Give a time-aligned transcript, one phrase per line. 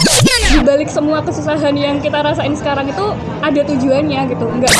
[0.00, 3.06] di balik semua kesusahan yang kita rasain sekarang itu
[3.44, 4.72] ada tujuannya gitu enggak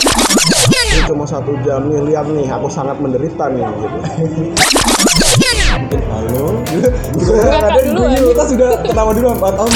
[0.90, 3.98] Ini cuma satu jam nih lihat nih aku sangat menderita nih gitu
[6.10, 6.60] Halo.
[7.40, 9.70] Ada dulu, dulu kita sudah pertama dulu empat tahun.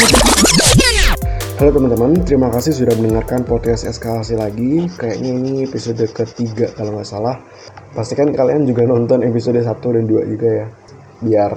[1.55, 4.91] Halo teman-teman, terima kasih sudah mendengarkan podcast eskalasi lagi.
[4.99, 7.39] Kayaknya ini episode ketiga kalau nggak salah.
[7.95, 10.67] Pastikan kalian juga nonton episode 1 dan 2 juga ya,
[11.23, 11.53] biar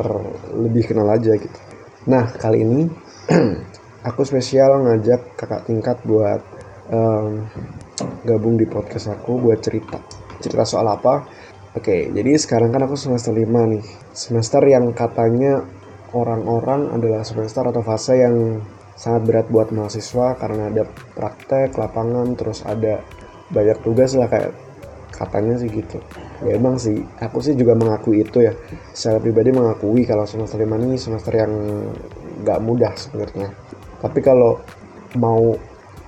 [0.54, 1.60] lebih kenal aja gitu.
[2.08, 2.82] Nah kali ini
[4.08, 6.40] aku spesial ngajak kakak tingkat buat
[6.88, 7.44] em,
[8.24, 10.00] gabung di podcast aku buat cerita.
[10.40, 11.28] Cerita soal apa?
[11.76, 13.84] Oke, jadi sekarang kan aku semester 5 nih.
[14.16, 15.62] Semester yang katanya
[16.16, 18.64] orang-orang adalah semester atau fase yang
[18.98, 20.84] sangat berat buat mahasiswa karena ada
[21.14, 23.06] praktek lapangan terus ada
[23.54, 24.58] banyak tugas lah kayak
[25.14, 26.02] katanya sih gitu
[26.46, 28.54] ya emang sih aku sih juga mengakui itu ya
[28.94, 31.54] secara pribadi mengakui kalau semester lima ini semester yang
[32.42, 33.50] nggak mudah sebenarnya
[34.04, 34.62] tapi kalau
[35.18, 35.58] mau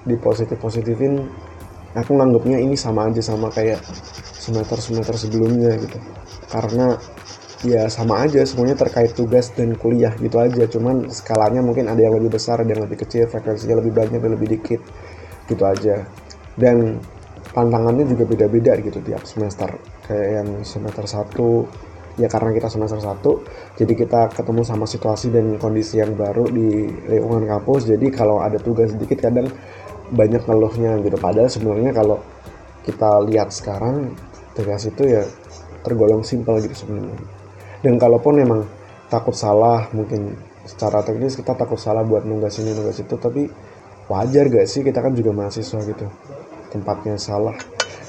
[0.05, 1.25] dipositif positifin
[1.97, 3.81] aku nganggapnya ini sama aja sama kayak
[4.37, 5.97] semester semester sebelumnya gitu.
[6.49, 6.97] Karena
[7.65, 10.63] ya sama aja semuanya terkait tugas dan kuliah gitu aja.
[10.69, 14.31] Cuman skalanya mungkin ada yang lebih besar ada yang lebih kecil frekuensinya lebih banyak dan
[14.33, 14.81] lebih dikit
[15.49, 16.05] gitu aja.
[16.55, 17.01] Dan
[17.53, 19.73] tantangannya juga beda-beda gitu tiap semester.
[20.05, 21.88] Kayak yang semester 1
[22.19, 26.91] ya karena kita semester 1 jadi kita ketemu sama situasi dan kondisi yang baru di
[27.07, 27.87] lingkungan kampus.
[27.87, 29.47] Jadi kalau ada tugas sedikit kadang
[30.11, 31.15] banyak ngeluhnya gitu.
[31.15, 32.19] Padahal sebenarnya kalau
[32.83, 34.11] kita lihat sekarang
[34.51, 35.23] tugas itu ya
[35.87, 37.15] tergolong simpel gitu sebenarnya.
[37.79, 38.61] Dan kalaupun emang
[39.07, 40.35] takut salah mungkin
[40.67, 43.47] secara teknis kita takut salah buat nugas ini nugas itu tapi
[44.11, 44.83] wajar gak sih?
[44.83, 46.05] Kita kan juga mahasiswa gitu
[46.67, 47.55] tempatnya salah.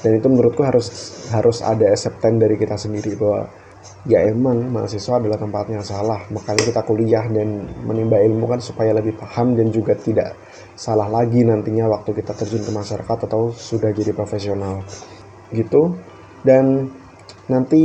[0.01, 0.89] Dan itu menurutku harus
[1.31, 3.60] harus ada acceptance dari kita sendiri bahwa
[4.05, 6.21] ya emang mahasiswa adalah tempatnya salah.
[6.33, 10.33] Makanya kita kuliah dan menimba ilmu kan supaya lebih paham dan juga tidak
[10.73, 14.81] salah lagi nantinya waktu kita terjun ke masyarakat atau sudah jadi profesional.
[15.53, 15.93] Gitu.
[16.41, 16.89] Dan
[17.49, 17.83] nanti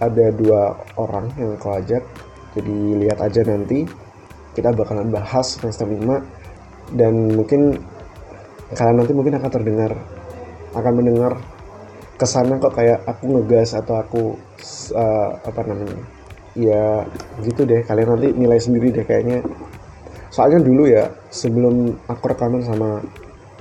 [0.00, 2.02] ada dua orang yang aku ajak.
[2.56, 3.84] Jadi lihat aja nanti.
[4.56, 7.76] Kita bakalan bahas semester 5 dan mungkin
[8.72, 9.92] kalian nanti mungkin akan terdengar
[10.72, 11.36] akan mendengar
[12.16, 14.22] kesannya kok kayak aku ngegas atau aku
[14.96, 16.00] uh, apa namanya
[16.56, 17.04] ya
[17.44, 17.84] gitu deh.
[17.84, 19.44] Kalian nanti nilai sendiri deh kayaknya.
[20.32, 23.00] Soalnya dulu ya sebelum aku rekaman sama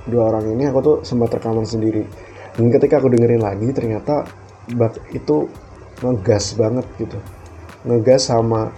[0.07, 2.07] dua orang ini aku tuh sempat rekaman sendiri.
[2.55, 4.23] Dan ketika aku dengerin lagi ternyata
[4.75, 5.51] bak itu
[5.99, 7.19] ngegas banget gitu.
[7.83, 8.71] Ngegas sama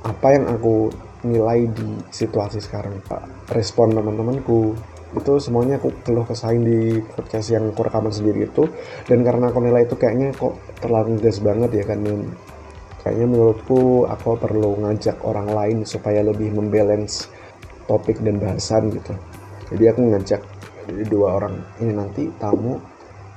[0.00, 0.88] apa yang aku
[1.20, 3.52] nilai di situasi sekarang pak.
[3.52, 4.72] Respon teman-temanku
[5.10, 8.70] itu semuanya aku keluh kesahin di podcast yang aku rekaman sendiri itu.
[9.10, 12.00] Dan karena aku nilai itu kayaknya kok terlalu ngegas banget ya kan
[13.02, 17.26] kayaknya menurutku aku perlu ngajak orang lain supaya lebih membalance
[17.90, 19.14] topik dan bahasan gitu.
[19.74, 20.42] Jadi aku ngajak
[21.10, 21.58] dua orang.
[21.82, 22.78] Ini nanti tamu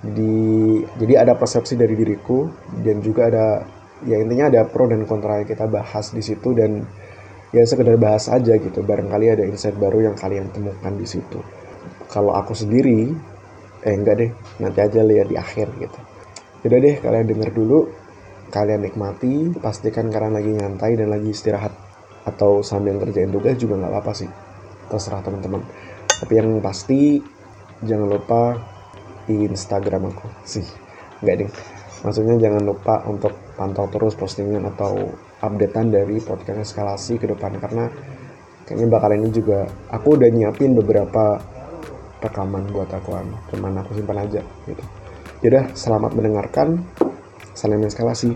[0.04, 2.46] di jadi ada persepsi dari diriku
[2.86, 3.46] dan juga ada
[4.04, 6.86] ya intinya ada pro dan kontra yang kita bahas di situ dan
[7.50, 8.86] ya sekedar bahas aja gitu.
[8.86, 11.62] Barangkali ada insight baru yang kalian temukan di situ
[12.13, 13.09] kalau aku sendiri
[13.84, 14.31] eh enggak deh
[14.62, 16.00] nanti aja lihat di akhir gitu.
[16.63, 17.90] Udah deh kalian denger dulu
[18.53, 21.74] kalian nikmati pastikan kalian lagi nyantai dan lagi istirahat.
[22.24, 24.29] Atau sambil ngerjain tugas juga nggak apa-apa sih
[24.88, 25.66] terserah teman-teman.
[26.22, 27.19] Tapi yang pasti
[27.81, 28.56] jangan lupa
[29.25, 30.28] di Instagram aku.
[30.45, 30.63] Sih
[31.25, 31.51] nggak ding
[32.03, 35.07] maksudnya jangan lupa untuk pantau terus postingan atau
[35.40, 37.57] updatean dari podcast eskalasi ke depan.
[37.57, 37.88] Karena
[38.68, 41.40] kayaknya bakal ini juga aku udah nyiapin beberapa
[42.24, 43.20] rekaman buat aku
[43.52, 44.84] cuman aku simpan aja gitu.
[45.44, 46.80] Yaudah, selamat mendengarkan.
[47.54, 48.34] Salam eskalasi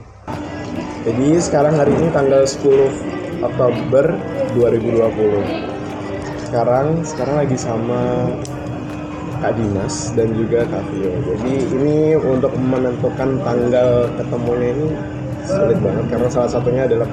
[1.08, 4.12] jadi sekarang hari ini tanggal 10 Oktober
[4.60, 5.08] 2020
[6.44, 8.28] sekarang sekarang lagi sama
[9.40, 11.16] Kak Dimas dan juga Kak Vio.
[11.32, 14.88] Jadi ini untuk menentukan tanggal ketemunya ini
[15.48, 17.08] sulit banget karena salah satunya adalah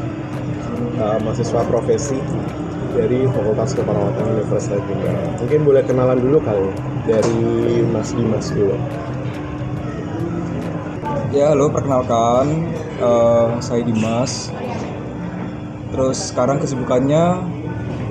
[0.98, 2.18] uh, mahasiswa profesi
[2.94, 5.18] dari Fakultas Keperawatan Universitas Tunggal.
[5.42, 6.70] Mungkin boleh kenalan dulu kali
[7.04, 7.42] dari
[7.90, 8.78] Mas Dimas dulu.
[11.34, 12.70] Ya, halo, perkenalkan,
[13.02, 14.54] eh, saya Dimas.
[15.90, 17.42] Terus sekarang kesibukannya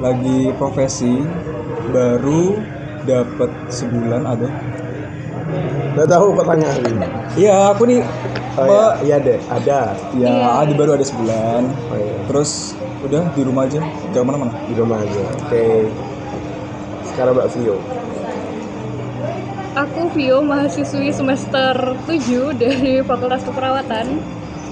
[0.03, 1.23] lagi profesi,
[1.95, 2.59] baru
[3.07, 4.51] dapat sebulan ada.
[5.95, 7.07] Udah tahu pertanyaan ini?
[7.47, 8.03] Iya, aku nih,
[8.53, 8.69] Oh,
[9.01, 9.97] iya, iya deh, ada.
[10.13, 10.61] ya Iya.
[10.61, 11.63] ada baru ada sebulan.
[11.89, 12.17] Oh, iya.
[12.29, 13.81] Terus udah di rumah aja,
[14.15, 14.53] jangan mana-mana.
[14.67, 15.23] Di rumah aja.
[15.43, 15.91] Oke.
[17.11, 17.75] Sekarang Mbak Vio.
[19.73, 24.21] Aku Vio, mahasiswi semester 7 dari Fakultas Keperawatan.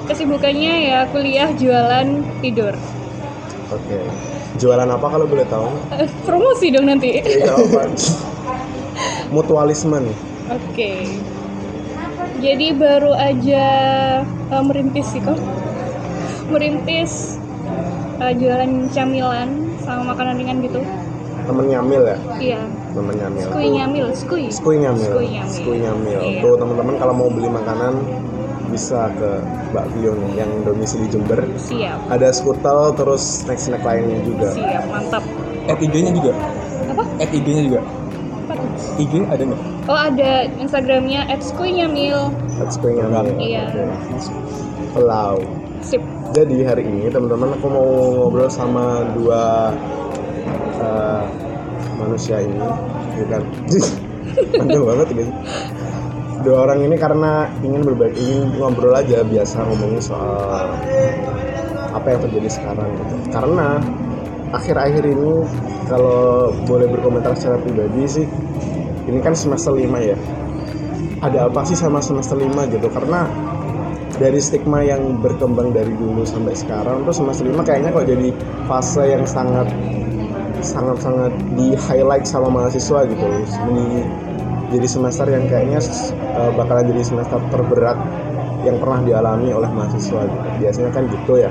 [0.05, 2.07] Kesibukannya ya kuliah, jualan,
[2.39, 2.75] tidur.
[3.71, 3.99] Oke.
[4.59, 5.63] jualan apa kalau boleh tahu
[5.95, 7.23] Eh, promosi dong nanti.
[9.33, 10.17] mutualisme nih
[10.51, 10.91] Oke.
[12.43, 13.65] Jadi baru aja
[14.27, 15.39] eh, merintis sih kok.
[16.51, 17.40] Merintis
[18.21, 19.49] eh, jualan camilan
[19.81, 20.81] sama makanan ringan gitu.
[21.41, 22.61] temen nyamil ya Iya.
[22.93, 24.43] temen nyamil Skui nyamil, skui.
[24.47, 25.49] Skui nyamil Skui nyamil.
[25.51, 26.39] Skui nyamil Iya.
[26.39, 27.93] tuh teman-teman kalau mau beli makanan
[28.69, 29.29] bisa ke
[29.73, 31.97] Mbak Vio nih yang domisili Jember Siap.
[32.07, 35.23] ada skutel terus snack-snack lainnya juga Siap, mantap.
[35.65, 36.31] At IG-nya juga.
[36.87, 37.03] Apa?
[37.19, 37.79] At IG-nya juga.
[37.81, 38.67] Apa tuh?
[38.97, 39.61] IG ada nggak?
[39.85, 42.19] Oh ada Instagramnya @skuinyamil.
[42.55, 43.65] That's Skui nyamil Iya.
[44.93, 45.41] Pelau
[45.81, 46.05] Sip.
[46.31, 49.75] Jadi hari ini teman-teman aku mau ngobrol sama dua
[50.79, 51.21] eh,
[51.99, 52.55] manusia ini,
[53.19, 53.43] ya kan?
[54.63, 55.31] Panjang banget gitu.
[56.47, 60.71] Dua orang ini karena ingin berbagi, ingin ngobrol aja biasa ngomongin soal
[61.91, 63.15] apa yang terjadi sekarang gitu.
[63.35, 63.83] Karena
[64.55, 65.43] akhir-akhir ini
[65.91, 68.25] kalau boleh berkomentar secara pribadi sih,
[69.03, 70.15] ini kan semester 5 ya.
[71.19, 72.87] Ada apa sih sama semester 5 gitu?
[72.87, 73.27] Karena
[74.21, 78.29] dari stigma yang berkembang dari dulu sampai sekarang terus semester 5 kayaknya kok jadi
[78.69, 79.65] fase yang sangat
[80.61, 83.25] sangat sangat di highlight sama mahasiswa gitu
[83.73, 84.05] Ini
[84.69, 85.81] jadi semester yang kayaknya
[86.37, 87.97] eh, bakalan jadi semester terberat
[88.61, 90.47] yang pernah dialami oleh mahasiswa gitu.
[90.61, 91.49] biasanya kan gitu ya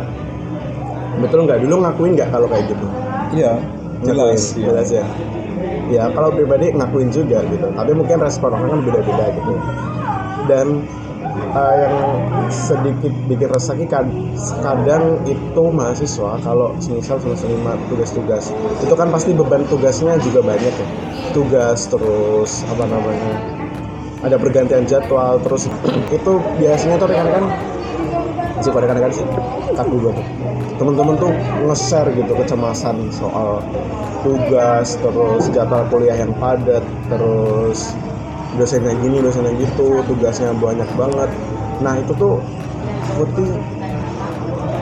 [1.18, 2.86] betul nggak dulu ngakuin nggak kalau kayak gitu
[3.30, 3.62] Iya.
[4.02, 4.42] Jelas.
[4.56, 4.66] Ngakuin, iya.
[4.70, 5.04] jelas ya
[5.90, 9.52] ya kalau pribadi ngakuin juga gitu tapi mungkin respon orang kan beda-beda gitu
[10.46, 10.66] dan
[11.50, 11.96] eh, yang
[12.50, 14.14] sedikit bikin resah ini kad-
[14.62, 20.74] kadang itu mahasiswa kalau misal semester lima tugas-tugas itu kan pasti beban tugasnya juga banyak
[20.74, 20.86] ya.
[21.30, 23.34] Tugas terus apa namanya
[24.20, 25.66] ada pergantian jadwal terus
[26.16, 27.44] itu biasanya tuh rekan-rekan
[28.60, 29.24] sih pada kadang sih
[29.72, 30.26] kaku banget
[30.76, 31.32] temen-temen tuh
[31.64, 33.64] nge-share gitu kecemasan soal
[34.20, 37.96] tugas terus jadwal kuliah yang padat terus
[38.58, 41.30] dosennya gini dosennya gitu tugasnya banyak banget.
[41.82, 42.38] Nah itu tuh
[43.18, 43.50] putih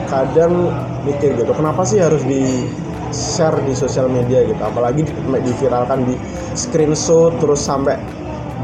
[0.09, 0.73] kadang
[1.05, 2.65] mikir gitu kenapa sih harus di
[3.09, 4.61] share di sosial media gitu?
[4.61, 6.15] Apalagi di, diviralkan di
[6.53, 7.97] screenshot terus sampai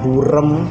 [0.05, 0.69] burem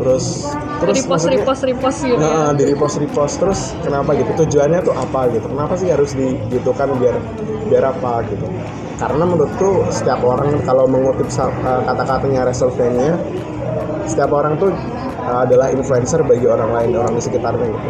[0.00, 2.20] terus terus repost, maksudnya- repost, repost gitu.
[2.20, 4.30] Nah, di repost repost terus kenapa gitu?
[4.44, 5.46] Tujuannya tuh apa gitu?
[5.48, 7.16] Kenapa sih harus digitukan biar
[7.66, 8.46] biar apa gitu?
[8.96, 13.12] Karena menurutku setiap orang kalau mengutip eh, kata-katanya Resolvenia,
[14.08, 14.72] setiap orang tuh
[15.26, 17.88] eh, adalah influencer bagi orang lain, orang di sekitarnya gitu.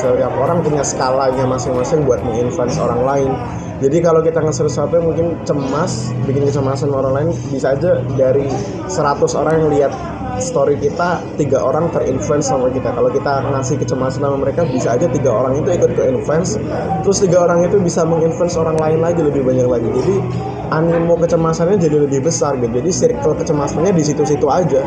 [0.00, 3.32] Setiap orang punya skalanya masing-masing buat menginfluence orang lain.
[3.78, 8.50] Jadi kalau kita nge sesuatu yang mungkin cemas, bikin kecemasan orang lain, bisa aja dari
[8.90, 9.92] 100 orang yang lihat
[10.40, 12.94] story kita tiga orang terinfluence sama kita.
[12.94, 16.56] Kalau kita ngasih kecemasan sama mereka bisa aja tiga orang itu ikut ke influence.
[17.04, 19.88] Terus tiga orang itu bisa menginfluence orang lain lagi lebih banyak lagi.
[19.90, 20.14] Jadi
[20.70, 22.70] animo kecemasannya jadi lebih besar gitu.
[22.70, 24.80] Jadi circle kecemasannya di situ-situ aja.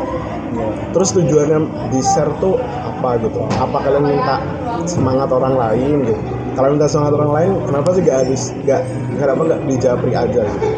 [0.92, 3.40] Terus tujuannya di share tuh apa gitu?
[3.56, 4.36] Apa kalian minta
[4.84, 6.22] semangat orang lain gitu?
[6.52, 8.84] Kalau minta semangat orang lain kenapa sih gak habis gak
[9.16, 10.68] kenapa gak dijapri aja gitu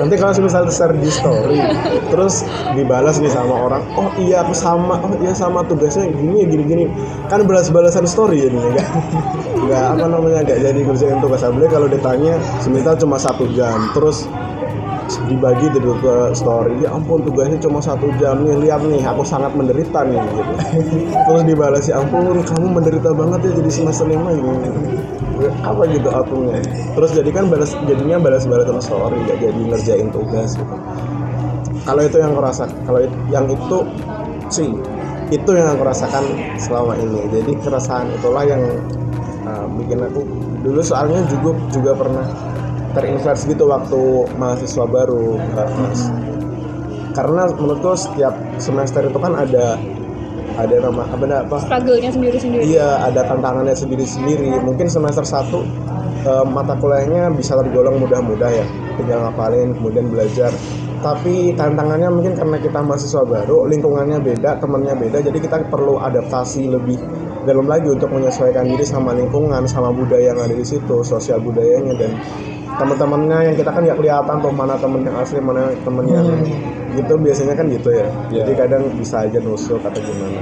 [0.00, 1.60] nanti kalau misalnya share di story
[2.08, 2.42] terus
[2.74, 6.84] dibalas nih sama orang oh iya aku sama oh iya sama tugasnya gini gini gini.
[7.28, 8.88] Kan balas-balasan story jadinya enggak
[9.60, 11.42] enggak apa namanya enggak jadi ngerjain tugas.
[11.42, 14.28] Apalagi kalau ditanya semisal cuma satu jam terus
[15.28, 16.80] dibagi gitu ke story.
[16.80, 20.42] Ya ampun tugasnya cuma satu jam nih lihat nih aku sangat menderita nih gitu.
[21.28, 24.52] Terus dibalas ya ampun kamu menderita banget ya jadi semester lima ini
[25.62, 26.60] apa gitu akunnya.
[26.94, 30.76] Terus jadi kan balas jadinya balas-balasan story nggak jadi ngerjain tugas gitu.
[31.84, 33.78] Kalau itu yang aku rasa kalau yang itu
[34.48, 34.70] sih
[35.32, 36.24] itu yang aku rasakan
[36.56, 37.28] selama ini.
[37.28, 38.62] Jadi keresahan itulah yang
[39.44, 40.24] uh, bikin aku
[40.64, 42.26] dulu soalnya juga juga pernah
[42.94, 44.00] terinfluence gitu waktu
[44.38, 46.08] mahasiswa baru Mas.
[47.14, 49.78] Karena menurutku setiap semester itu kan ada
[50.54, 52.62] ada nama apa apa Struggle-nya sendiri-sendiri.
[52.62, 54.62] Iya, ada tantangannya sendiri-sendiri.
[54.62, 55.62] Mungkin semester 1
[56.24, 58.66] eh, mata kuliahnya bisa tergolong mudah-mudah ya.
[58.94, 60.54] Tinggal ngapalin, kemudian belajar.
[61.04, 66.72] Tapi tantangannya mungkin karena kita mahasiswa baru, lingkungannya beda, temannya beda, jadi kita perlu adaptasi
[66.72, 66.96] lebih
[67.44, 71.92] dalam lagi untuk menyesuaikan diri sama lingkungan, sama budaya yang ada di situ, sosial budayanya
[72.00, 72.16] dan
[72.74, 76.26] teman-temannya yang kita kan nggak kelihatan tuh mana temen yang asli, mana temen yang
[76.94, 78.06] gitu biasanya kan gitu ya.
[78.30, 78.42] Iya.
[78.46, 80.40] Jadi kadang bisa aja nusuk atau gimana.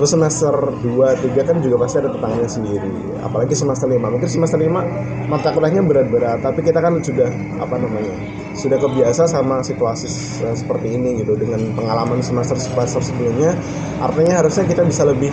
[0.00, 2.88] Terus semester 2, 3 kan juga pasti ada tantangannya sendiri.
[3.20, 4.08] Apalagi semester 5.
[4.08, 4.80] Mungkin semester 5
[5.28, 7.28] mata kuliahnya berat-berat, tapi kita kan sudah
[7.60, 8.16] apa namanya?
[8.56, 13.52] Sudah kebiasa sama situasi s- seperti ini gitu dengan pengalaman semester-semester sebelumnya.
[14.00, 15.28] Artinya harusnya kita bisa lebih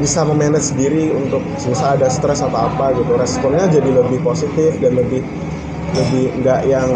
[0.00, 4.98] bisa memanage diri untuk misal ada stres atau apa gitu responnya jadi lebih positif dan
[4.98, 5.22] lebih
[5.92, 6.88] lebih nggak yang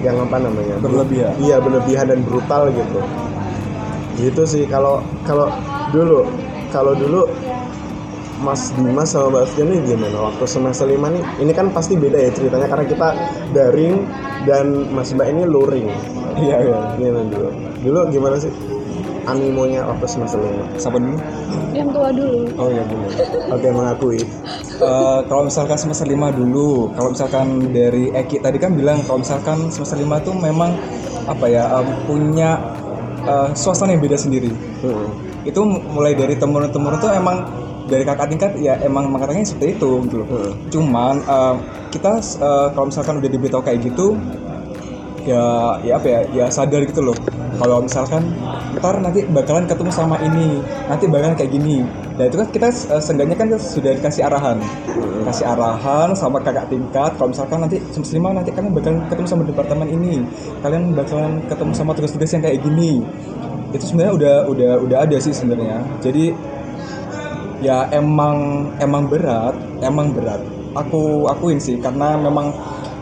[0.00, 0.76] yang apa namanya?
[0.80, 1.32] Berlebihan.
[1.44, 3.00] iya berlebihan dan brutal gitu.
[4.16, 5.52] Gitu sih kalau kalau
[5.92, 6.24] dulu
[6.72, 7.28] kalau dulu
[8.40, 10.32] Mas Dimas sama Mbak Fian ini gimana?
[10.32, 13.08] Waktu semester 5 nih ini kan pasti beda ya ceritanya karena kita
[13.52, 14.08] daring
[14.48, 15.88] dan Mas Mbak ini luring.
[16.40, 16.78] Iya, iya.
[16.96, 17.48] gimana dulu?
[17.84, 18.52] Dulu gimana sih
[19.28, 21.16] animonya waktu semester 5 Siapa dulu?
[21.70, 22.40] Yang tua dulu.
[22.58, 23.06] Oh iya dulu.
[23.52, 24.20] oke mengakui
[24.80, 29.68] Eh, kalau misalkan semester 5 dulu, kalau misalkan dari Eki tadi kan bilang kalau misalkan
[29.68, 30.72] semester 5 tuh memang
[31.28, 32.56] apa ya em, punya
[33.28, 34.48] eh, suasana yang beda sendiri.
[34.80, 35.12] Hmm.
[35.44, 37.44] Itu mulai dari temurun-temurun tuh emang
[37.92, 40.28] dari kakak tingkat ya emang makanya seperti itu gitu loh.
[40.32, 40.52] Hmm.
[40.72, 41.56] Cuman em,
[41.92, 44.16] kita eh, kalau misalkan udah diberitahu kayak gitu
[45.28, 47.16] ya ya apa ya ya sadar gitu loh
[47.60, 48.24] kalau misalkan
[48.80, 51.84] ntar nanti bakalan ketemu sama ini nanti bakalan kayak gini.
[52.16, 54.56] Nah itu kan kita eh, seenggaknya kan sudah dikasih arahan.
[55.28, 57.12] Kasih arahan sama kakak tingkat.
[57.20, 60.24] Kalau misalkan nanti semester lima nanti kalian bakalan ketemu sama departemen ini.
[60.64, 63.04] Kalian bakalan ketemu sama tugas-tugas yang kayak gini.
[63.76, 65.84] Itu sebenarnya udah udah udah ada sih sebenarnya.
[66.00, 66.32] Jadi
[67.60, 69.52] ya emang emang berat
[69.84, 70.40] emang berat.
[70.72, 72.56] Aku akuin sih karena memang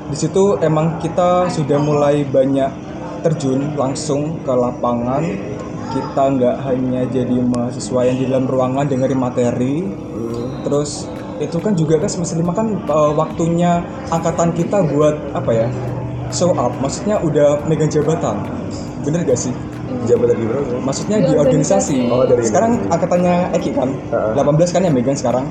[0.08, 2.87] di situ emang kita sudah mulai banyak
[3.24, 5.22] terjun langsung ke lapangan
[5.88, 9.76] kita nggak hanya jadi mahasiswa yang di dalam ruangan dengerin materi
[10.62, 11.08] terus
[11.38, 15.68] itu kan juga kan semester lima kan eh, waktunya angkatan kita buat apa ya
[16.34, 18.42] show up maksudnya udah megang jabatan
[19.06, 19.54] bener gak sih
[20.04, 21.96] jabatan di berapa maksudnya di organisasi.
[21.96, 22.12] organisasi.
[22.12, 24.32] Oh, dari sekarang angkatannya Eki kan, Heeh.
[24.36, 25.44] 18 kan yang megang sekarang.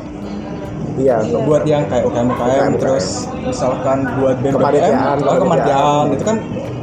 [0.98, 1.38] Iya Iya.
[1.46, 2.72] Buat yang kayak UKM UKM, UKM.
[2.82, 3.06] terus
[3.46, 6.06] misalkan buat BEM oh, kepanitiaan, kepanitiaan.
[6.14, 6.38] itu kan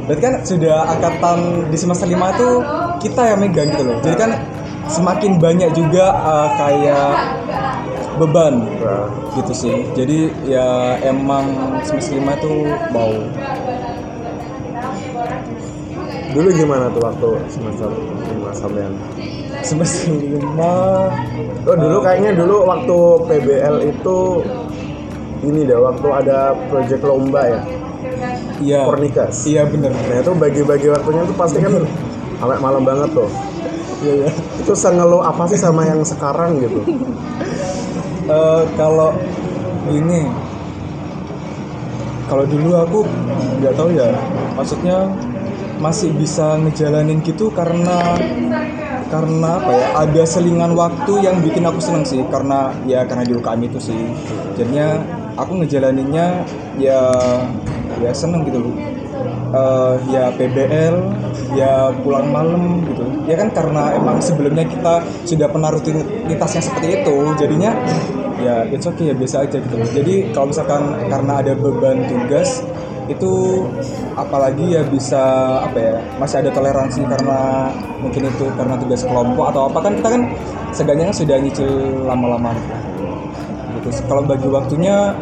[0.05, 1.37] berarti kan sudah angkatan
[1.73, 2.49] di semester 5 itu
[3.03, 3.97] kita yang megang gitu loh.
[4.01, 4.31] Jadi kan
[4.87, 7.09] semakin banyak juga eh, kayak
[8.15, 9.75] beban Nah, gitu sih.
[9.91, 11.43] Jadi ya emang
[11.83, 12.53] semester 5 itu
[12.95, 13.11] mau
[16.35, 18.91] dulu gimana tuh waktu semester 5 sampean
[19.65, 24.17] semester 5 Oh dulu kayaknya dulu waktu PBL itu
[25.45, 27.61] ini deh waktu ada project lomba ya
[28.55, 28.87] Iya.
[28.87, 29.43] Kornikas.
[29.51, 29.91] Iya bener.
[29.91, 31.75] Nah itu bagi-bagi waktunya tuh pasti kan
[32.39, 33.27] sampai malam banget tuh.
[33.99, 34.29] Iya iya.
[34.63, 36.79] Itu sengeluh apa sih sama yang sekarang gitu?
[38.25, 39.13] Eh, kalau
[39.85, 40.25] gini
[42.25, 42.99] kalau dulu aku
[43.61, 44.09] nggak tahu ya
[44.57, 45.13] maksudnya
[45.77, 48.17] masih bisa ngejalanin gitu karena
[49.15, 53.31] karena apa ya ada selingan waktu yang bikin aku seneng sih karena ya karena di
[53.31, 54.11] UKM itu sih.
[54.59, 54.99] Jadinya
[55.39, 56.43] aku ngejalaninnya
[56.75, 56.99] ya
[58.03, 58.75] ya seneng gitu loh.
[59.55, 60.95] Eh, ya PBL
[61.55, 63.07] ya pulang malam gitu.
[63.23, 67.71] Ya kan karena emang sebelumnya kita sudah pernah rutinitas yang seperti itu jadinya
[68.35, 69.79] ya it's okay ya biasa aja gitu.
[69.95, 72.67] Jadi kalau misalkan karena ada beban tugas
[73.05, 73.61] itu
[74.17, 75.21] apalagi ya bisa
[75.61, 77.69] apa ya masih ada toleransi karena
[78.01, 79.77] mungkin itu karena tugas kelompok atau apa.
[79.85, 80.21] Kan kita kan
[80.73, 81.69] seenggaknya sudah nyicil
[82.09, 82.53] lama-lama.
[83.77, 83.89] Gitu.
[84.09, 85.13] Kalau bagi waktunya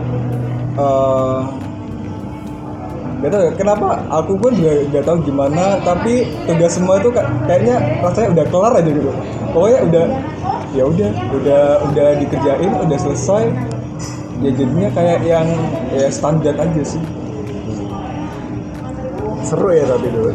[3.24, 4.04] tau ya, kenapa?
[4.12, 8.74] Aku pun juga gak tahu gimana tapi tugas semua itu ka- kayaknya rasanya udah kelar
[8.80, 9.12] aja gitu.
[9.52, 10.06] Pokoknya udah
[10.74, 13.44] ya udah udah udah dikerjain udah selesai.
[14.44, 15.48] Ya jadinya kayak yang
[15.96, 17.00] ya standar aja sih
[19.54, 20.34] Seru ya tapi dulu.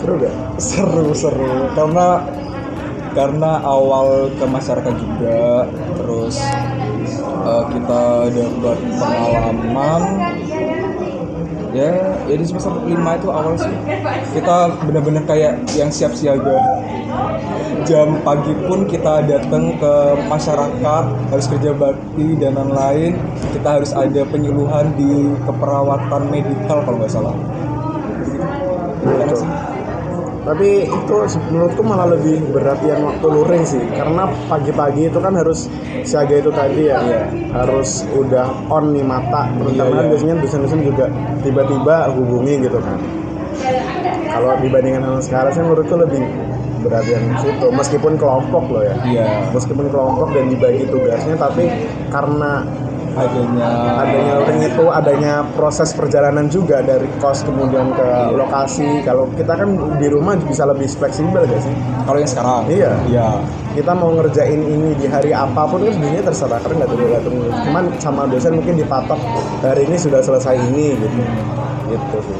[0.00, 0.34] Seru gak?
[0.56, 1.68] seru seru.
[1.76, 2.24] Karena
[3.12, 5.68] karena awal ke masyarakat juga
[6.00, 6.40] terus
[7.20, 10.02] eh, kita dapat pengalaman.
[11.76, 13.76] Ya ya di semester 5 itu awal sih.
[14.32, 16.80] Kita benar-benar kayak yang siap siaga
[17.84, 19.94] jam pagi pun kita datang ke
[20.32, 23.20] masyarakat harus kerja bakti dan lain-lain.
[23.52, 27.49] Kita harus ada penyuluhan di keperawatan medikal kalau nggak salah
[30.40, 31.14] Tapi itu
[31.52, 33.82] menurutku malah lebih berat yang waktu luring sih.
[33.92, 35.68] Karena pagi-pagi itu kan harus
[36.02, 36.98] siaga itu tadi ya.
[37.04, 37.22] Iya.
[37.52, 39.52] Harus udah on nih mata.
[39.52, 40.08] Terutama Iya, iya.
[40.10, 41.06] biasanya dosen-dosen juga
[41.44, 42.96] tiba-tiba hubungi gitu kan.
[44.30, 46.22] Kalau dibandingkan sama sekarang sih menurutku lebih
[46.80, 47.66] berat yang situ.
[47.68, 48.96] Meskipun kelompok loh ya.
[49.04, 51.68] Iya, Meskipun kelompok dan dibagi tugasnya Tapi
[52.08, 52.64] karena
[53.20, 53.68] adanya
[54.00, 59.68] adanya luring itu adanya proses perjalanan juga dari kos kemudian ke lokasi kalau kita kan
[60.00, 61.74] di rumah bisa lebih fleksibel gak sih
[62.08, 62.62] kalau yang sekarang.
[62.70, 62.92] Iya.
[63.10, 63.28] Iya.
[63.70, 67.36] kita mau ngerjain ini di hari apa pun kan sebenarnya terserah karena nggak tergantung
[67.70, 69.20] cuman sama dosen mungkin dipatok
[69.62, 71.18] hari ini sudah selesai ini gitu
[71.90, 72.38] gitu sih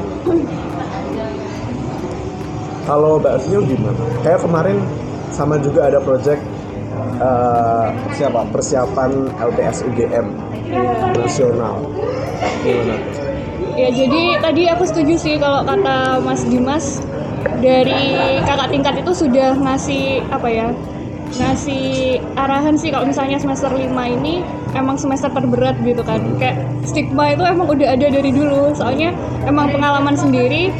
[2.85, 4.77] kalau Mbak Vio gimana kayak kemarin
[5.31, 6.41] sama juga ada project
[7.21, 8.43] eh, Siapa?
[8.51, 10.27] persiapan LPS UGM
[11.15, 11.75] Nasional
[12.63, 12.95] gimana
[13.79, 16.99] Ya jadi tadi aku setuju sih kalau kata Mas Dimas
[17.63, 20.67] dari kakak tingkat itu sudah ngasih apa ya
[21.31, 24.43] ngasih arahan sih kalau misalnya semester 5 ini
[24.75, 26.19] emang semester terberat gitu kan.
[26.35, 28.75] Kayak stigma itu emang udah ada dari dulu.
[28.75, 29.15] Soalnya
[29.47, 30.75] emang pengalaman sendiri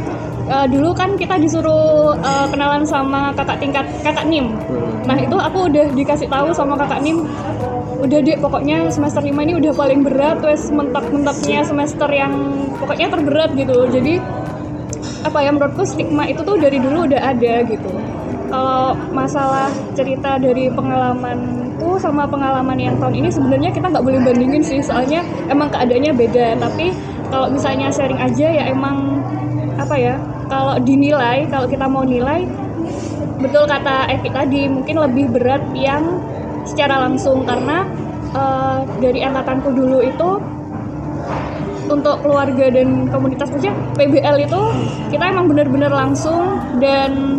[0.52, 4.52] eh, dulu kan kita disuruh eh, kenalan sama kakak tingkat kakak nim.
[5.08, 7.24] Nah itu aku udah dikasih tahu sama kakak nim
[8.02, 12.34] udah deh pokoknya semester 5 ini udah paling berat wes mentok-mentoknya semester yang
[12.82, 13.86] pokoknya terberat gitu.
[13.88, 14.18] Jadi
[15.22, 17.92] apa ya menurutku stigma itu tuh dari dulu udah ada gitu.
[18.52, 24.66] Kalau masalah cerita dari pengalamanku sama pengalaman yang tahun ini sebenarnya kita nggak boleh bandingin
[24.66, 24.82] sih.
[24.82, 26.58] Soalnya emang keadaannya beda.
[26.60, 26.92] Tapi
[27.30, 29.24] kalau misalnya sharing aja ya emang
[29.80, 30.20] apa ya
[30.52, 32.44] kalau dinilai kalau kita mau nilai
[33.40, 36.22] betul kata Evi tadi mungkin lebih berat yang
[36.66, 37.88] secara langsung karena
[38.34, 40.30] eh, dari angkatanku dulu itu
[41.92, 44.62] untuk keluarga dan komunitas kerja PBL itu
[45.12, 47.38] kita emang benar-benar langsung dan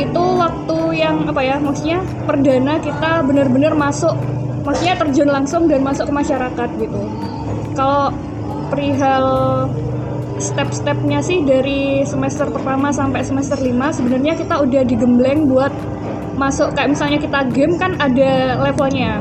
[0.00, 4.16] itu waktu yang apa ya maksudnya perdana kita benar-benar masuk
[4.64, 7.00] maksudnya terjun langsung dan masuk ke masyarakat gitu.
[7.76, 8.14] Kalau
[8.72, 9.26] perihal
[10.40, 13.68] step-stepnya sih dari semester pertama sampai semester 5
[14.00, 15.70] sebenarnya kita udah digembleng buat
[16.36, 19.20] masuk kayak misalnya kita game kan ada levelnya.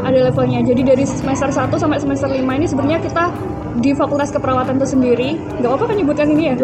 [0.00, 0.60] Ada levelnya.
[0.64, 3.24] Jadi dari semester 1 sampai semester 5 ini sebenarnya kita
[3.80, 5.36] di fakultas keperawatan itu sendiri.
[5.60, 6.54] Nggak apa-apa kan nyebutkan ini ya?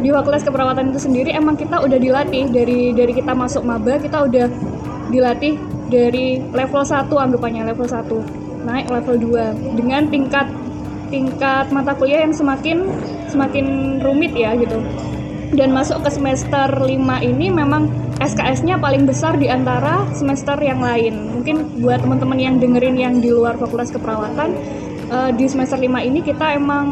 [0.00, 2.48] Di fakultas keperawatan itu sendiri emang kita udah dilatih.
[2.52, 4.46] Dari dari kita masuk maba kita udah
[5.12, 5.60] dilatih
[5.92, 10.48] dari level 1 anggapannya level 1 naik level 2 dengan tingkat
[11.12, 12.88] tingkat mata kuliah yang semakin
[13.28, 14.80] semakin rumit ya gitu
[15.52, 16.88] dan masuk ke semester 5
[17.20, 17.92] ini memang
[18.24, 21.40] SKS-nya paling besar di antara semester yang lain.
[21.40, 24.48] Mungkin buat teman-teman yang dengerin yang di luar Fakultas Keperawatan
[25.12, 26.86] eh, di semester 5 ini kita emang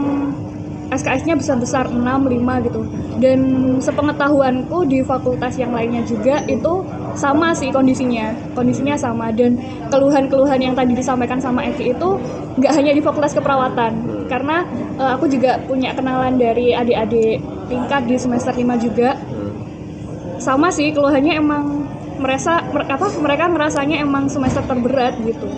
[0.90, 2.80] SKS-nya besar-besar 6, 5 gitu.
[3.22, 3.40] Dan
[3.78, 6.82] sepengetahuanku di fakultas yang lainnya juga itu
[7.14, 8.34] sama sih kondisinya.
[8.58, 9.56] Kondisinya sama dan
[9.88, 12.18] keluhan-keluhan yang tadi disampaikan sama Evi itu
[12.58, 14.19] nggak hanya di Fakultas Keperawatan.
[14.30, 14.62] Karena
[14.94, 19.18] eh, aku juga punya kenalan dari adik-adik tingkat di semester 5 juga.
[20.38, 21.64] Sama sih keluhannya emang
[22.20, 25.50] merasa mer- apa mereka ngerasanya emang semester terberat gitu.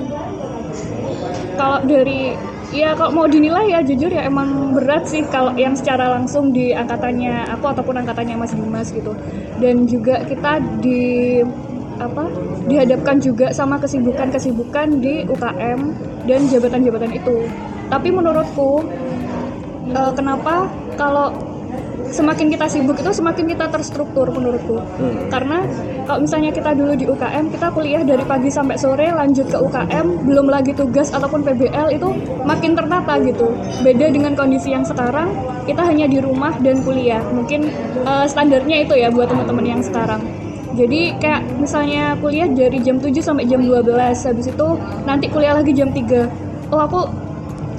[1.59, 2.33] Kalau dari
[2.73, 6.73] ya kalau mau dinilai ya jujur ya emang berat sih kalau yang secara langsung di
[6.73, 9.13] angkatannya aku ataupun angkatannya Mas Dimas gitu.
[9.61, 11.43] Dan juga kita di
[12.01, 12.25] apa
[12.67, 15.81] dihadapkan juga sama kesibukan-kesibukan di UKM
[16.25, 17.47] dan jabatan-jabatan itu
[17.93, 18.81] tapi menurutku
[19.93, 20.65] eh, kenapa
[20.97, 21.53] kalau
[22.13, 24.85] semakin kita sibuk itu semakin kita terstruktur menurutku.
[25.33, 25.65] Karena
[26.05, 30.29] kalau misalnya kita dulu di UKM kita kuliah dari pagi sampai sore lanjut ke UKM
[30.29, 32.09] belum lagi tugas ataupun PBL itu
[32.45, 33.57] makin tertata gitu.
[33.81, 35.33] Beda dengan kondisi yang sekarang
[35.65, 37.21] kita hanya di rumah dan kuliah.
[37.33, 37.73] Mungkin
[38.05, 40.21] eh, standarnya itu ya buat teman-teman yang sekarang.
[40.73, 44.69] Jadi kayak misalnya kuliah dari jam 7 sampai jam 12 habis itu
[45.05, 47.05] nanti kuliah lagi jam 3 oh aku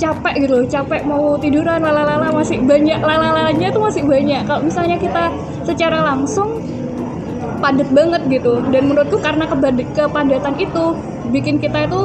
[0.03, 4.43] capek gitu loh capek mau tiduran lalalala masih banyak lalalanya tuh masih banyak.
[4.43, 5.31] Kalau misalnya kita
[5.63, 6.59] secara langsung
[7.63, 8.59] padat banget gitu.
[8.67, 10.83] Dan menurutku karena kepadatan itu
[11.31, 12.01] bikin kita itu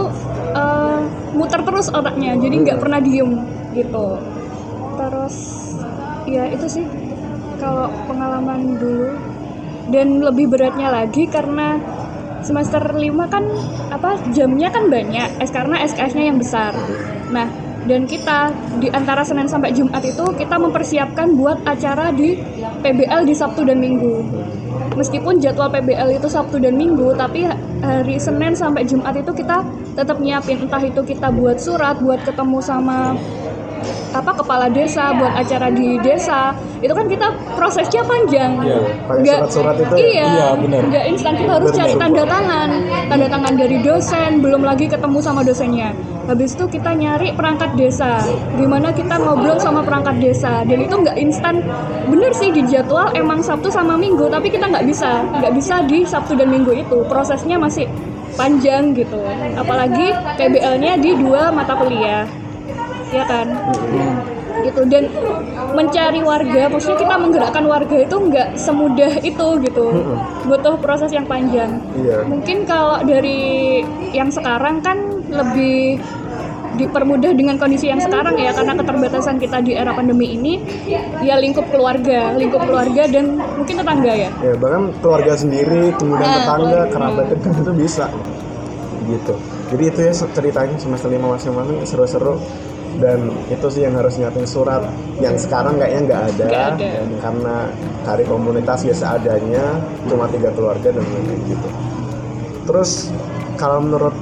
[0.55, 1.01] eh,
[1.35, 3.35] muter terus otaknya jadi nggak pernah diem
[3.75, 4.23] gitu.
[4.95, 5.37] Terus
[6.31, 6.87] ya itu sih
[7.59, 9.11] kalau pengalaman dulu.
[9.89, 11.81] Dan lebih beratnya lagi karena
[12.45, 13.45] semester 5 kan
[13.89, 16.77] apa jamnya kan banyak es karena SKS-nya yang besar.
[17.33, 17.49] Nah
[17.87, 18.51] dan kita
[18.83, 22.41] di antara Senin sampai Jumat itu kita mempersiapkan buat acara di
[22.83, 24.25] PBL di Sabtu dan Minggu.
[24.99, 27.47] Meskipun jadwal PBL itu Sabtu dan Minggu tapi
[27.85, 29.63] hari Senin sampai Jumat itu kita
[29.95, 30.67] tetap nyiapin.
[30.67, 33.15] Entah itu kita buat surat buat ketemu sama
[34.09, 36.53] apa kepala desa buat acara di desa.
[36.79, 38.63] Itu kan kita prosesnya panjang.
[38.63, 40.03] Iya, Nggak- surat-surat itu ya?
[40.07, 40.81] iya Iya, benar.
[40.87, 41.33] nggak instan.
[41.37, 42.69] Kita harus cari tanda tangan.
[43.09, 45.91] Tanda tangan dari dosen belum lagi ketemu sama dosennya.
[46.29, 48.21] Habis itu kita nyari perangkat desa
[48.55, 50.61] gimana kita ngobrol sama perangkat desa.
[50.63, 51.65] Dan itu nggak instan.
[52.07, 55.25] Bener sih di jadwal emang Sabtu sama Minggu tapi kita nggak bisa.
[55.35, 57.01] Nggak bisa di Sabtu dan Minggu itu.
[57.09, 57.89] Prosesnya masih
[58.37, 59.19] panjang gitu.
[59.57, 62.29] Apalagi PBL-nya di dua mata kuliah
[63.13, 63.47] ya kan?
[64.59, 64.83] Gitu.
[64.91, 65.07] Dan
[65.73, 69.87] mencari warga maksudnya kita menggerakkan warga itu nggak semudah itu gitu.
[70.49, 71.79] Butuh proses yang panjang.
[71.95, 72.27] Iya.
[72.27, 76.01] mungkin kalau dari yang sekarang kan lebih
[76.79, 80.63] dipermudah dengan kondisi yang sekarang ya karena keterbatasan kita di era pandemi ini
[81.19, 84.31] ya lingkup keluarga lingkup keluarga dan mungkin tetangga ya.
[84.39, 88.07] Ya bahkan keluarga sendiri kemudian Nah, tetangga kerabat dekat itu bisa
[89.09, 89.35] gitu.
[89.75, 92.39] Jadi itu ya ceritanya semester lima masing-masing seru-seru
[92.97, 94.83] dan itu sih yang harus nyatain surat
[95.21, 96.89] yang sekarang kayaknya nggak ada, Nggak ada.
[97.21, 97.55] karena
[98.03, 99.65] cari komunitas ya seadanya
[100.09, 101.69] cuma tiga keluarga dan lain-lain gitu.
[102.65, 103.13] Terus
[103.61, 104.17] kalau menurut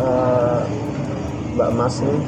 [0.00, 0.60] eh,
[1.56, 2.20] Mbak Mas nih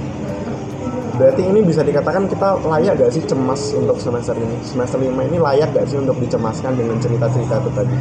[1.19, 4.55] berarti ini bisa dikatakan kita layak gak sih cemas untuk semester ini?
[4.63, 7.97] Semester lima ini layak gak sih untuk dicemaskan dengan cerita-cerita itu tadi?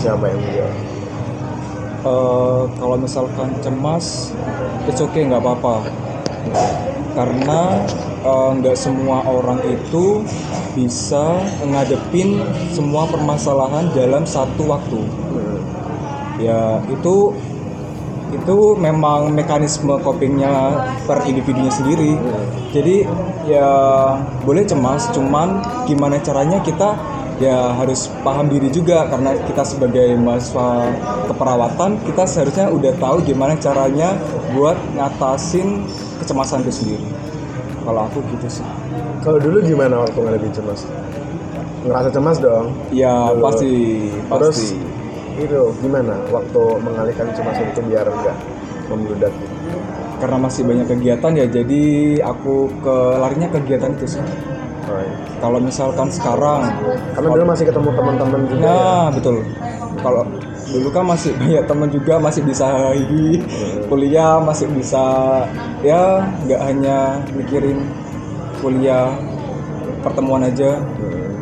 [0.00, 0.85] Siapa yang menjawab
[2.06, 4.30] Eh, kalau misalkan cemas
[4.86, 5.90] it's okay nggak apa-apa.
[7.18, 7.82] Karena
[8.22, 10.22] eh, nggak semua orang itu
[10.78, 15.02] bisa ngadepin semua permasalahan dalam satu waktu.
[16.38, 17.34] Ya itu
[18.30, 20.78] itu memang mekanisme copingnya
[21.10, 22.14] per individunya sendiri.
[22.70, 23.02] Jadi
[23.50, 23.70] ya
[24.46, 25.58] boleh cemas cuman
[25.90, 26.94] gimana caranya kita
[27.36, 30.88] ya harus paham diri juga karena kita sebagai mahasiswa
[31.28, 34.16] keperawatan kita seharusnya udah tahu gimana caranya
[34.56, 35.84] buat ngatasin
[36.24, 37.06] kecemasan itu sendiri
[37.84, 38.66] kalau aku gitu sih
[39.20, 40.86] Kalau dulu gimana waktu ngadepin cemas?
[41.82, 42.70] Ngerasa cemas dong.
[42.94, 43.42] ya Dulu.
[43.42, 43.72] pasti
[44.06, 44.70] Terus pasti
[45.36, 48.38] itu gimana waktu mengalihkan cemas itu biar enggak
[48.86, 49.34] membludak?
[50.16, 51.82] karena masih banyak kegiatan ya jadi
[52.24, 54.24] aku ke larinya kegiatan itu sih
[54.86, 55.12] Iya.
[55.42, 56.62] kalau misalkan sekarang
[57.12, 58.62] Karena dulu masih ketemu teman-teman juga.
[58.62, 58.70] ya.
[58.70, 59.36] Nah, betul.
[60.00, 60.22] Kalau
[60.70, 63.42] dulu kan masih banyak teman juga masih bisa hidup
[63.86, 65.04] kuliah masih bisa
[65.82, 67.86] ya nggak hanya mikirin
[68.62, 69.14] kuliah
[70.02, 70.78] pertemuan aja.
[70.78, 71.34] Hmm.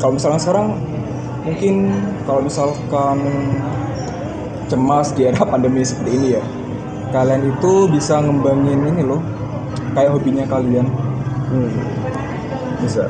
[0.00, 0.68] Kalau misalnya sekarang
[1.44, 1.74] mungkin
[2.24, 3.18] kalau misalkan
[4.72, 6.42] cemas di era pandemi seperti ini ya,
[7.12, 9.20] kalian itu bisa ngembangin ini loh,
[9.92, 10.88] kayak hobinya kalian.
[11.52, 12.01] Hmm.
[12.82, 13.04] Bisa.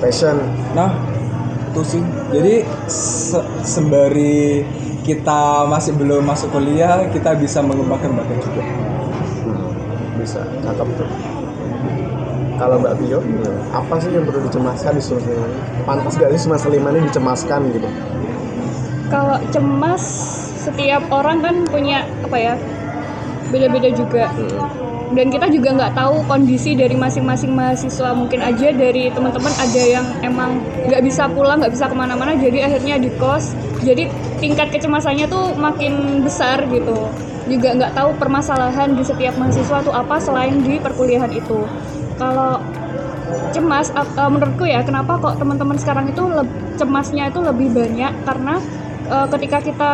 [0.00, 0.36] Passion.
[0.74, 0.90] Nah,
[1.70, 2.02] itu sih.
[2.32, 2.54] Jadi
[2.88, 4.64] se- sembari
[5.06, 8.62] kita masih belum masuk kuliah, kita bisa mengembangkan bakat juga.
[9.46, 9.70] Hmm.
[10.18, 10.42] Bisa.
[10.64, 11.08] Cakep tuh.
[12.56, 13.50] Kalau Mbak gimana?
[13.74, 15.46] apa sih yang perlu dicemaskan di semester lima?
[15.50, 15.82] ini?
[15.82, 17.88] Pantas gak sih semester lima ini dicemaskan gitu?
[19.12, 20.00] kalau cemas
[20.64, 22.54] setiap orang kan punya apa ya
[23.52, 24.32] beda-beda juga.
[25.12, 28.16] Dan kita juga nggak tahu kondisi dari masing-masing mahasiswa.
[28.16, 30.56] Mungkin aja dari teman-teman ada yang emang
[30.88, 33.52] nggak bisa pulang nggak bisa ke mana-mana jadi akhirnya di kos.
[33.84, 34.08] Jadi
[34.40, 37.12] tingkat kecemasannya tuh makin besar gitu.
[37.44, 41.60] Juga nggak tahu permasalahan di setiap mahasiswa tuh apa selain di perkuliahan itu.
[42.16, 42.56] Kalau
[43.52, 46.24] cemas eh, menurutku ya kenapa kok teman-teman sekarang itu
[46.80, 48.12] cemasnya itu lebih banyak?
[48.24, 48.56] Karena
[49.12, 49.92] eh, ketika kita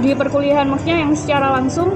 [0.00, 1.92] di perkuliahan maksudnya yang secara langsung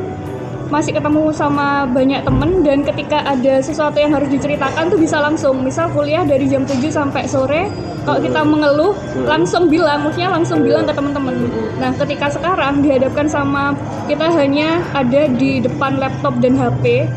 [0.66, 5.62] masih ketemu sama banyak temen dan ketika ada sesuatu yang harus diceritakan tuh bisa langsung.
[5.62, 7.70] Misal kuliah dari jam 7 sampai sore
[8.06, 8.94] kalau kita mengeluh
[9.26, 11.34] langsung bilang maksudnya langsung bilang ke teman-teman
[11.82, 13.74] nah ketika sekarang dihadapkan sama
[14.06, 17.10] kita hanya ada di depan laptop dan HP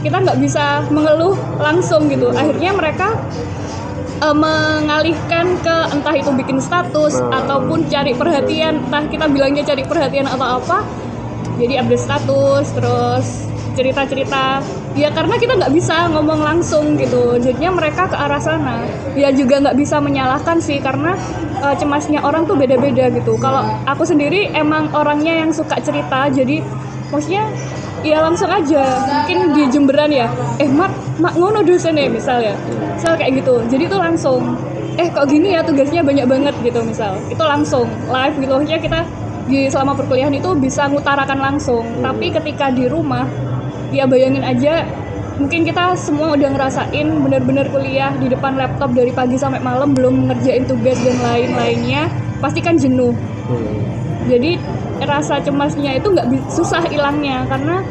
[0.00, 2.32] kita nggak bisa mengeluh langsung gitu.
[2.32, 3.08] Akhirnya mereka
[4.20, 7.44] eh, mengalihkan ke entah itu bikin status Nah.
[7.44, 10.78] ataupun cari perhatian entah kita bilangnya cari perhatian atau apa
[11.60, 13.26] jadi update status terus
[13.76, 14.64] cerita-cerita.
[14.98, 17.38] Ya karena kita nggak bisa ngomong langsung gitu.
[17.38, 18.82] Jadinya mereka ke arah sana.
[19.14, 21.14] Ya juga nggak bisa menyalahkan sih karena
[21.62, 23.38] eh, cemasnya orang tuh beda-beda gitu.
[23.38, 26.64] Kalau aku sendiri emang orangnya yang suka cerita jadi
[27.12, 27.46] maksudnya
[28.02, 28.82] ya langsung aja.
[29.06, 30.26] Mungkin di Jemberan ya.
[30.58, 30.90] Eh mak
[31.22, 32.54] mak ngono dosen ya misal ya.
[32.98, 33.62] Misal kayak gitu.
[33.70, 34.58] Jadi itu langsung
[34.98, 37.14] eh kok gini ya tugasnya banyak banget gitu misal.
[37.30, 38.52] Itu langsung live gitu.
[38.58, 39.00] Maksudnya kita
[39.50, 41.82] di selama perkuliahan itu bisa ngutarakan langsung.
[41.98, 43.26] Tapi ketika di rumah
[43.90, 44.86] ya bayangin aja
[45.40, 50.30] mungkin kita semua udah ngerasain bener-bener kuliah di depan laptop dari pagi sampai malam belum
[50.30, 52.06] ngerjain tugas dan lain-lainnya
[52.38, 53.12] pasti kan jenuh.
[53.50, 53.82] Hmm.
[54.30, 54.62] jadi
[55.00, 57.82] rasa cemasnya itu nggak susah hilangnya karena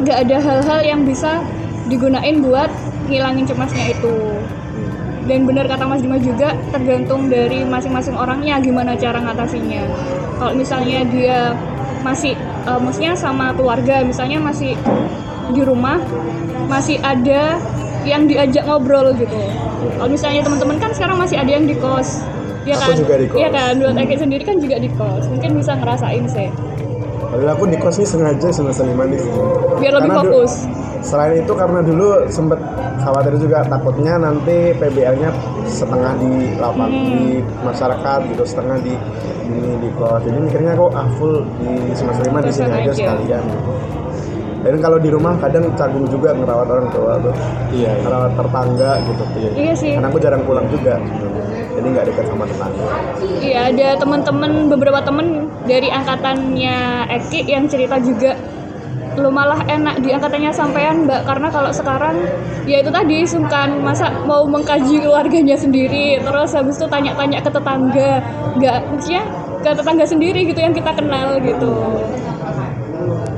[0.00, 1.42] nggak ada hal-hal yang bisa
[1.90, 2.70] digunain buat
[3.10, 4.16] ngilangin cemasnya itu.
[5.28, 9.84] Dan benar kata Mas Dimas juga tergantung dari masing-masing orangnya gimana cara ngatasinya
[10.38, 11.52] kalau misalnya dia
[12.06, 14.78] masih eh, maksudnya sama keluarga misalnya masih
[15.50, 15.98] di rumah
[16.68, 17.58] masih ada
[18.06, 19.36] yang diajak ngobrol gitu.
[19.98, 22.22] Kalau misalnya teman-teman kan sekarang masih ada yang di kos
[22.64, 22.96] ya Aku kan?
[23.00, 23.38] juga di kos.
[23.40, 23.72] Iya kan?
[23.80, 25.24] Buat Eki sendiri kan juga di kos.
[25.28, 26.48] Mungkin bisa ngerasain sih.
[27.28, 28.48] Padahal aku di kos ini sengaja
[28.84, 29.40] lima di sini.
[29.78, 30.52] biar lebih Karena fokus.
[31.04, 32.60] Selain itu karena dulu sempet
[32.98, 35.30] khawatir juga takutnya nanti PBL-nya
[35.64, 37.06] setengah di lapang Hmm.
[37.06, 37.20] di
[37.62, 38.94] masyarakat gitu, setengah di
[39.46, 40.20] ini di kos.
[40.22, 43.44] Jadi mikirnya kok ah full di semester lima di sini aja sekalian.
[44.58, 47.30] dan kalau di rumah kadang canggung juga ngerawat orang tua tuh
[47.70, 48.02] iya iya.
[48.02, 49.22] ngerawat tetangga gitu
[49.54, 49.92] Iya sih.
[49.94, 50.98] karena aku jarang pulang juga
[51.72, 52.84] jadi nggak dekat sama tetangga
[53.38, 55.26] Iya ada teman-teman beberapa temen
[55.62, 58.34] dari angkatannya Eki yang cerita juga
[59.18, 61.26] lu malah enak di angkatannya sampean mbak.
[61.26, 62.16] Karena kalau sekarang
[62.64, 66.22] ya itu tadi sungkan masa mau mengkaji keluarganya sendiri.
[66.22, 68.12] Terus habis itu tanya-tanya ke tetangga.
[68.56, 69.22] Nggak maksudnya
[69.58, 71.72] ke tetangga sendiri gitu yang kita kenal gitu.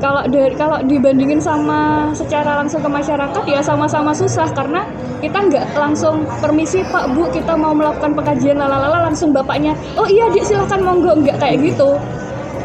[0.00, 4.48] Kalau dari kalau dibandingin sama secara langsung ke masyarakat ya sama-sama susah.
[4.52, 4.84] Karena
[5.20, 10.28] kita nggak langsung permisi pak bu kita mau melakukan pengkajian lalala langsung bapaknya oh iya
[10.32, 11.12] dik silahkan monggo.
[11.20, 12.00] Nggak kayak gitu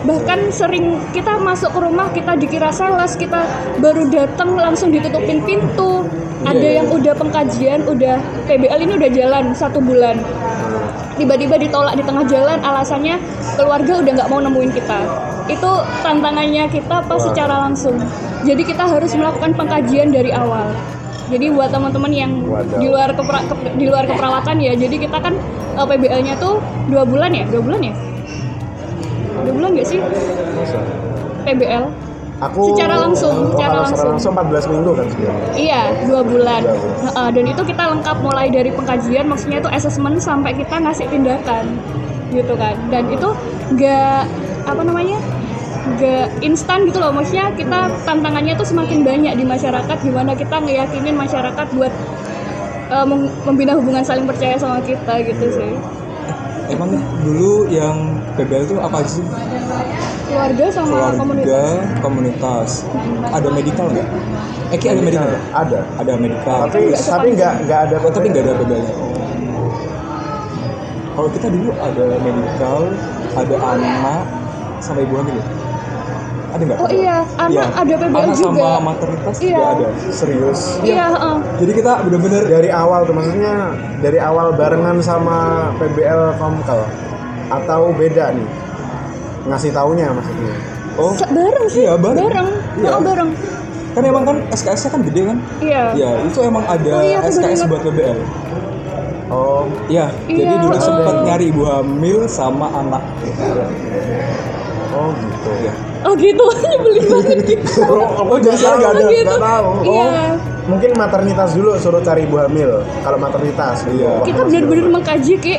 [0.06, 3.44] bahkan sering kita masuk ke rumah kita dikira sales kita
[3.78, 6.06] baru datang langsung ditutupin pintu.
[6.46, 10.22] Ada yang udah pengkajian udah PBL ini udah jalan satu bulan.
[11.18, 13.18] Tiba-tiba ditolak di tengah jalan alasannya
[13.58, 15.00] keluarga udah nggak mau nemuin kita.
[15.50, 15.72] Itu
[16.06, 17.98] tantangannya kita pas secara langsung?
[18.46, 20.70] Jadi kita harus melakukan pengkajian dari awal.
[21.34, 22.78] Jadi buat teman-teman yang Waduh.
[22.78, 25.34] di luar kepera- ke- di luar keperawatan ya jadi kita kan
[25.74, 26.62] eh, PBL-nya tuh
[26.94, 27.50] dua bulan ya?
[27.50, 27.94] Dua bulan ya
[29.46, 30.00] dua bulan nggak sih
[31.46, 31.86] PBL
[32.36, 34.34] aku Secara langsung, oh, secara kalau secara langsung.
[34.36, 36.62] langsung 14 minggu kan sebenarnya Iya, dua bulan.
[37.08, 41.64] Heeh, dan itu kita lengkap mulai dari pengkajian, maksudnya itu assessment sampai kita ngasih tindakan,
[42.30, 42.76] gitu kan.
[42.92, 43.32] Dan itu
[43.72, 44.20] nggak
[44.68, 45.16] apa namanya,
[45.96, 47.16] nggak instan gitu loh.
[47.16, 51.94] Maksudnya kita tantangannya tuh semakin banyak di masyarakat, gimana kita ngeyakinin masyarakat buat
[53.08, 55.72] mem- membina hubungan saling percaya sama kita gitu sih.
[56.70, 56.90] Emang
[57.22, 59.24] dulu yang PBL itu apa sih?
[60.26, 62.02] Keluarga sama keluarga komunitas.
[62.02, 62.70] komunitas.
[63.30, 64.08] Ada medical nggak?
[64.74, 65.26] Eki ada medical.
[65.30, 65.42] nggak?
[65.54, 65.80] Ada.
[66.02, 66.60] Ada medical.
[66.68, 68.94] Tapi tapi nggak nggak ada Oh, tapi nggak ada PBL-nya.
[71.16, 72.80] Kalau kita dulu ada medical,
[73.40, 74.24] ada anak
[74.84, 75.40] sama ibu hamil.
[76.56, 76.58] Ya?
[76.58, 76.80] Ada nggak?
[76.80, 78.48] Oh iya, anak ada PBL anak juga.
[78.56, 79.52] sama maternitas Iya.
[79.52, 79.88] juga ada.
[80.10, 81.36] serius Iya, heeh.
[81.58, 83.54] Jadi kita bener-bener dari awal tuh maksudnya
[84.00, 85.38] dari awal barengan sama
[85.76, 86.82] PBL Komkel
[87.46, 88.48] atau beda nih
[89.46, 90.56] ngasih taunya maksudnya
[90.96, 91.84] oh Se- bareng sih.
[91.84, 92.24] Iya, bareng.
[92.24, 92.48] Bareng.
[92.76, 92.90] Iya.
[92.90, 93.30] Oh, bareng.
[93.92, 95.38] kan emang kan SKS-nya kan gede kan?
[95.60, 95.84] Iya.
[95.94, 98.18] Iya, itu emang ada Oh iya, SKS buat PBL.
[99.28, 100.82] oh Iya, Iya, jadi dulu oh.
[100.82, 103.04] sempat nyari ibu hamil sama anak.
[104.92, 105.74] oh gitu Iya.
[106.06, 107.82] Oh gitu, nyebelin banget gitu.
[107.84, 109.02] Oh, jadi sekarang nggak ada.
[109.02, 109.34] Oh, gitu.
[109.36, 110.06] tahu Iya.
[110.06, 110.32] oh
[110.66, 114.22] mungkin maternitas dulu suruh cari ibu hamil kalau maternitas Iya.
[114.22, 115.56] Kita benar-benar mengkaji ki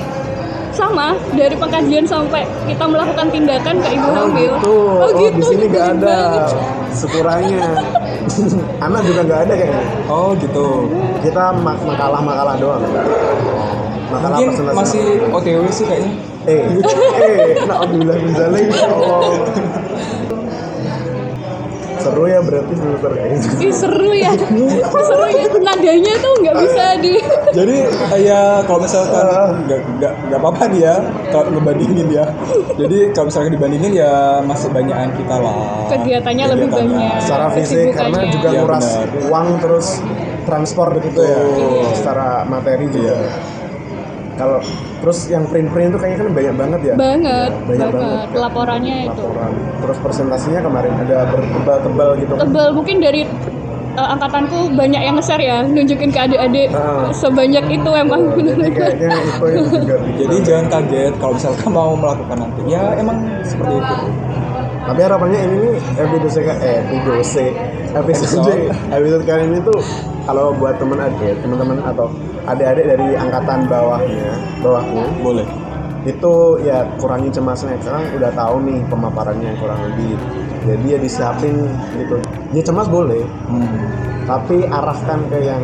[0.73, 4.53] sama dari pengkajian sampai kita melakukan tindakan ke ibu oh hamil.
[4.53, 5.31] gitu Oh gitu.
[5.33, 6.49] di sini nggak nyebelin ada banget.
[6.93, 7.65] sekurangnya
[8.87, 10.67] anak juga nggak ada kayaknya Oh, gitu.
[11.21, 12.83] kita mak- makalah makalah doang
[14.07, 16.13] makalah Mungkin masih OTW sih kayaknya.
[16.45, 16.63] eh
[17.17, 18.67] eh alhamdulillah min zalik.
[18.69, 19.23] ya Allah
[22.07, 24.31] seru ya berarti filter kayak gitu Ih, seru ya.
[24.87, 25.45] seru ya.
[25.57, 27.15] Nadanya tuh nggak bisa di
[27.51, 27.77] Jadi
[28.23, 29.27] ya kalau misalkan
[29.67, 30.95] nggak nggak nggak apa-apa nih ya
[31.29, 32.25] kalau ngebandingin ya.
[32.77, 35.55] Jadi kalau misalkan dibandingin ya masih banyakan kita lah.
[35.89, 36.99] kegiatannya lebih Kegiatannya.
[37.03, 37.23] banyak.
[37.23, 38.87] secara fisik karena juga Iya, nguras
[39.27, 39.87] uang terus
[40.45, 41.41] transport gitu ya
[41.93, 43.55] secara materi juga Iya.
[44.37, 44.59] Kalau
[44.99, 47.95] terus yang print print itu kayaknya kan banyak banget ya banget, Banyak banget.
[47.97, 48.29] banget.
[48.37, 49.23] Laporannya itu.
[49.23, 53.23] laporan terus presentasinya kemarin ada bertebal-tebal gitu tebal mungkin dari
[53.93, 57.09] eh, angkatanku banyak yang nge-share ya nunjukin ke adik-adik Ah.
[57.11, 61.71] sebanyak itu emang jadi bener-bener kayaknya itu itu juga bikin Jadi jangan kaget kalau misalkan
[61.71, 62.61] mau melakukan nanti.
[62.67, 63.95] Ya emang seperti itu.
[64.87, 67.55] Tapi harapannya ini nih episode eh episode
[67.93, 68.55] episode
[68.89, 69.81] episode kali ini tuh
[70.27, 72.11] kalau buat teman adik, teman-teman atau
[72.51, 75.47] adik-adik dari angkatan bawahnya, bawahku Boleh.
[76.07, 80.15] itu ya kurangi cemasnya sekarang udah tahu nih pemaparannya yang kurang lebih.
[80.67, 81.55] Jadi ya disiapin
[81.95, 82.19] gitu.
[82.55, 83.87] Ya cemas boleh, Hmm.
[84.27, 85.63] tapi arahkan ke yang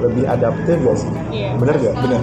[0.00, 1.12] lebih adaptif gak sih?
[1.32, 1.48] Iya.
[1.60, 1.94] Bener gak?
[2.00, 2.20] Benar.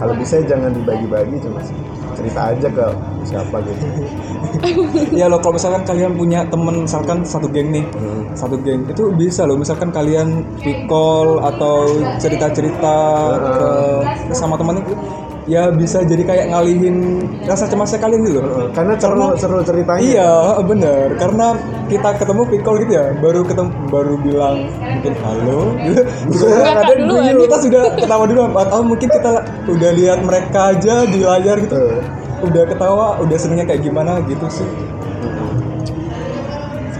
[0.00, 1.68] Kalau bisa jangan dibagi-bagi cemas.
[2.14, 2.86] Cerita aja ke
[3.24, 3.84] siapa gitu.
[5.20, 8.22] Ya lo kalau misalkan kalian punya temen misalkan satu geng nih, Hmm.
[8.34, 11.86] satu geng itu bisa loh misalkan kalian recall atau
[12.18, 12.96] cerita-cerita
[13.38, 13.68] ke
[14.32, 14.94] sama teman itu
[15.44, 18.68] ya bisa jadi kayak ngalihin rasa cemasnya kalian gitu loh.
[18.72, 20.00] Karena seru seru ceritanya.
[20.00, 20.32] Iya
[20.64, 21.46] bener karena
[21.88, 26.02] kita ketemu recall gitu ya baru ketemu baru bilang mungkin halo gitu.
[26.94, 27.36] Duluan.
[27.44, 29.32] kita sudah ketawa dulu atau mungkin kita
[29.68, 32.00] udah lihat mereka aja di layar gitu
[32.44, 34.68] udah ketawa udah senengnya kayak gimana gitu sih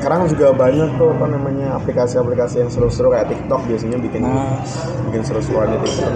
[0.01, 4.61] sekarang juga banyak tuh apa namanya aplikasi-aplikasi yang seru-seru kayak TikTok biasanya bikin Nah.
[5.09, 6.13] bikin seru-seruan di TikTok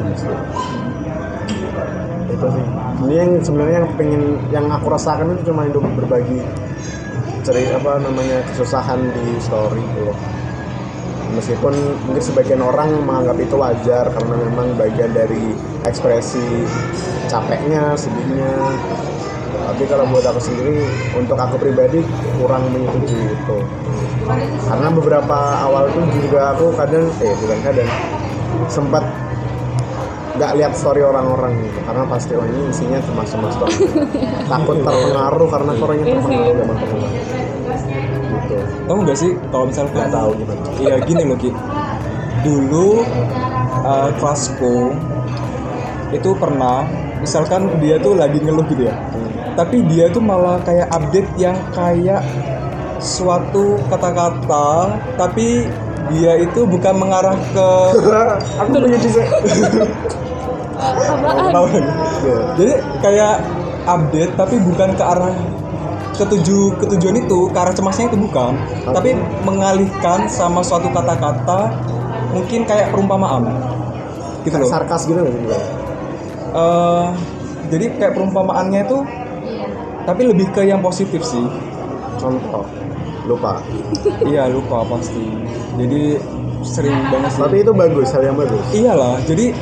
[2.38, 2.46] gitu.
[2.46, 2.64] itu sih.
[3.04, 4.22] Ini yang sebenarnya yang pengen
[4.54, 6.40] yang aku rasakan itu cuma untuk berbagi
[7.42, 10.12] cerita apa namanya kesusahan di story gitu
[11.38, 11.74] meskipun
[12.08, 15.52] mungkin sebagian orang menganggap itu wajar karena memang bagian dari
[15.84, 16.64] ekspresi
[17.28, 18.52] capeknya sedihnya.
[19.68, 20.80] Tapi kalau buat aku sendiri
[21.12, 22.00] untuk aku pribadi
[22.40, 23.58] kurang menyetujui itu.
[24.64, 27.90] Karena beberapa awal itu juga aku kadang eh bukan kadang
[28.72, 29.04] sempat
[30.38, 31.78] nggak lihat story orang-orang gitu.
[31.82, 33.74] Karena pasti oh ini isinya cuma cuma story.
[34.52, 36.22] Takut terpengaruh karena storynya Iya sih.
[36.22, 38.56] terpengaruh sama teman gitu.
[38.88, 40.62] Tahu nggak sih kalau misalkan nggak tahu gimana.
[40.78, 41.50] Iya gini loh Ki.
[42.46, 42.88] Dulu
[43.82, 44.76] uh, kelasku
[46.08, 46.86] itu pernah
[47.20, 48.94] misalkan dia tuh lagi ngeluh gitu ya.
[49.58, 52.22] Tapi dia tuh malah kayak update yang kayak
[52.98, 55.66] suatu kata-kata tapi
[56.10, 57.68] dia itu bukan mengarah ke
[58.62, 58.98] aku punya
[61.54, 61.96] Tahu nggak?
[62.58, 63.34] Jadi kayak
[63.88, 65.34] update tapi bukan ke arah
[66.18, 68.54] ketuju ketujuan itu ke arah cemasnya itu bukan.
[68.90, 69.14] Tapi
[69.46, 71.72] mengalihkan sama suatu kata-kata
[72.34, 73.46] mungkin kayak perumpamaan.
[74.42, 74.70] Gitu loh.
[74.70, 75.34] sarkas gitu Bang?
[76.48, 77.06] Eh,
[77.68, 78.98] jadi kayak perumpamaannya itu
[80.08, 81.44] tapi lebih ke yang positif sih.
[82.16, 82.64] Contoh.
[83.28, 83.60] Lupa.
[84.24, 85.20] Iya lupa pasti.
[85.76, 86.16] Jadi
[86.64, 87.40] sering banget sih.
[87.44, 88.64] Tapi itu bagus hal yang bagus.
[88.72, 89.52] Iyalah jadi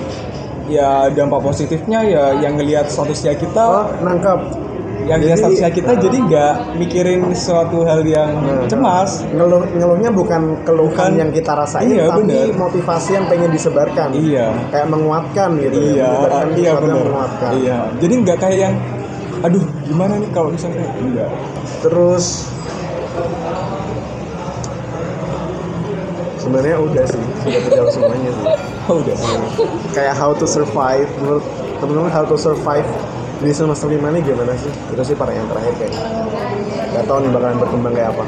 [0.66, 3.62] ya dampak positifnya ya yang ngelihat statusnya kita.
[3.62, 4.40] Oh nangkap
[5.06, 8.66] yang Jadi, statusnya kita uh, jadi nggak mikirin suatu hal yang Nah.
[8.66, 9.22] cemas.
[9.30, 11.20] Ngeluh ngeluhnya bukan keluhan Bukan.
[11.22, 12.58] yang kita rasain Iya, tapi bener.
[12.58, 14.08] motivasi yang pengen disebarkan.
[14.18, 14.50] Iya.
[14.74, 17.50] Kayak menguatkan gitu ya iya menyebarkan iya menguatkan.
[17.62, 17.78] Iya.
[18.02, 18.74] Jadi nggak kayak yang
[19.46, 20.90] aduh gimana nih kalau misalnya?
[20.98, 21.30] Enggak
[21.86, 22.50] terus
[26.46, 28.46] sebenarnya udah sih sudah terjawab semuanya sih.
[28.86, 29.16] Oh, udah.
[29.90, 31.42] Kayak how to survive menurut
[31.82, 32.86] teman-teman how to survive
[33.42, 34.70] di semester lima ini gimana sih?
[34.94, 35.94] Itu sih para yang terakhir kayak.
[36.94, 38.24] Gak tau nih bakalan berkembang kayak apa.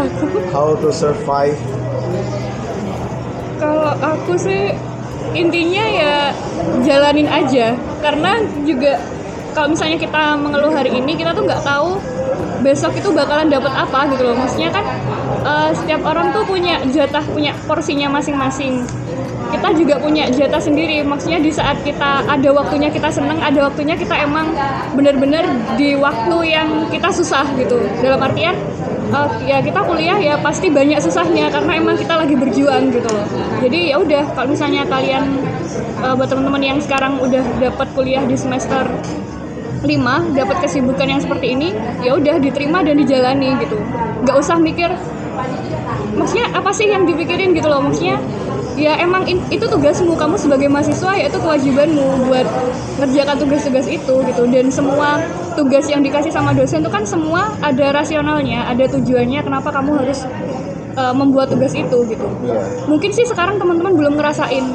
[0.00, 1.60] Aku how to survive.
[3.60, 4.72] Kalau aku sih
[5.36, 6.14] intinya ya
[6.88, 7.76] jalanin aja.
[8.00, 8.96] Karena juga
[9.52, 12.00] kalau misalnya kita mengeluh hari ini kita tuh nggak tahu
[12.64, 14.34] besok itu bakalan dapat apa gitu loh.
[14.40, 14.84] Maksudnya kan
[15.44, 18.82] eh, setiap orang tuh punya jatah punya porsinya masing-masing.
[19.52, 21.04] Kita juga punya jatah sendiri.
[21.04, 24.50] Maksudnya di saat kita ada waktunya kita seneng ada waktunya kita emang
[24.96, 25.46] bener-bener
[25.78, 27.78] di waktu yang kita susah gitu.
[28.00, 28.56] Dalam artian
[29.12, 33.26] eh, ya kita kuliah ya pasti banyak susahnya karena emang kita lagi berjuang gitu loh.
[33.60, 35.38] Jadi ya udah kalau misalnya kalian
[36.02, 38.88] eh, buat teman-teman yang sekarang udah dapat kuliah di semester
[39.84, 43.76] 5 dapat kesibukan yang seperti ini ya udah diterima dan dijalani gitu.
[44.24, 44.90] Nggak usah mikir
[46.14, 47.82] maksudnya apa sih yang dipikirin gitu loh?
[47.82, 48.16] Maksudnya
[48.74, 50.14] ya emang in- itu tugasmu.
[50.18, 52.46] Kamu sebagai mahasiswa ya itu kewajibanmu buat
[53.02, 54.42] ngerjakan tugas-tugas itu gitu.
[54.50, 55.22] Dan semua
[55.54, 60.26] tugas yang dikasih sama dosen itu kan semua ada rasionalnya ada tujuannya kenapa kamu harus
[60.98, 62.26] uh, membuat tugas itu gitu.
[62.42, 62.62] Iya.
[62.90, 64.66] mungkin sih sekarang teman-teman belum ngerasain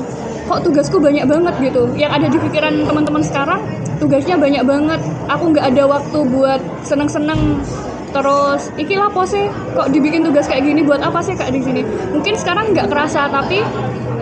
[0.49, 1.85] kok tugasku banyak banget gitu.
[1.93, 3.61] Yang ada di pikiran teman-teman sekarang
[4.01, 4.99] tugasnya banyak banget.
[5.29, 7.61] Aku nggak ada waktu buat seneng-seneng
[8.09, 10.81] terus iki lah pose kok dibikin tugas kayak gini?
[10.85, 11.81] Buat apa sih kak di sini?
[12.13, 13.61] Mungkin sekarang nggak kerasa tapi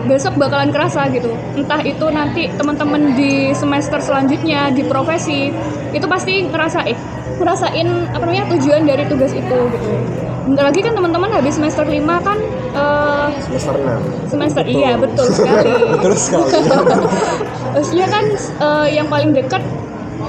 [0.07, 1.31] besok bakalan kerasa gitu.
[1.55, 5.51] Entah itu nanti teman-teman di semester selanjutnya di profesi
[5.91, 6.97] itu pasti ngerasa eh
[7.37, 9.89] ngerasain apa namanya tujuan dari tugas itu gitu.
[10.47, 12.39] Bentar lagi kan teman-teman habis semester 5 kan
[12.71, 15.27] eh, semester 6 semester iya betul.
[15.35, 15.71] sekali.
[15.91, 16.47] Betul sekali
[17.77, 18.25] maksudnya kan
[18.63, 19.61] eh, yang paling dekat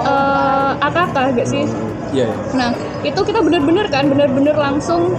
[0.05, 1.65] eh, AKK gak sih
[2.13, 2.37] iya iya.
[2.57, 2.71] Nah,
[3.05, 5.15] itu kita bener-bener kan, bener-bener langsung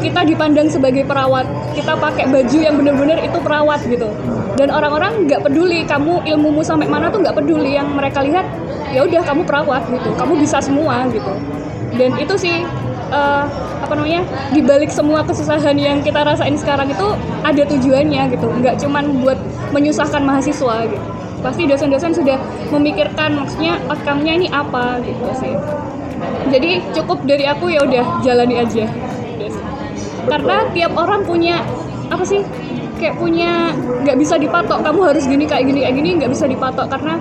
[0.00, 1.44] kita dipandang sebagai perawat.
[1.76, 4.08] Kita pakai baju yang bener-bener itu perawat gitu.
[4.56, 7.76] Dan orang-orang nggak peduli kamu ilmumu sampai mana tuh nggak peduli.
[7.76, 8.46] Yang mereka lihat,
[8.90, 10.10] ya udah kamu perawat gitu.
[10.16, 11.32] Kamu bisa semua gitu.
[11.94, 12.64] Dan itu sih
[13.12, 13.44] eh,
[13.80, 17.06] apa namanya di balik semua kesusahan yang kita rasain sekarang itu
[17.44, 18.46] ada tujuannya gitu.
[18.48, 19.38] Nggak cuman buat
[19.76, 21.06] menyusahkan mahasiswa gitu.
[21.40, 22.36] Pasti dosen-dosen sudah
[22.68, 25.56] memikirkan maksudnya outcome-nya ini apa gitu sih
[26.50, 28.84] jadi cukup dari aku ya udah jalani aja.
[30.26, 31.62] Karena tiap orang punya
[32.10, 32.42] apa sih
[32.98, 33.72] kayak punya
[34.04, 34.82] nggak bisa dipatok.
[34.82, 36.86] Kamu harus gini kayak gini kayak gini nggak bisa dipatok.
[36.90, 37.16] Karena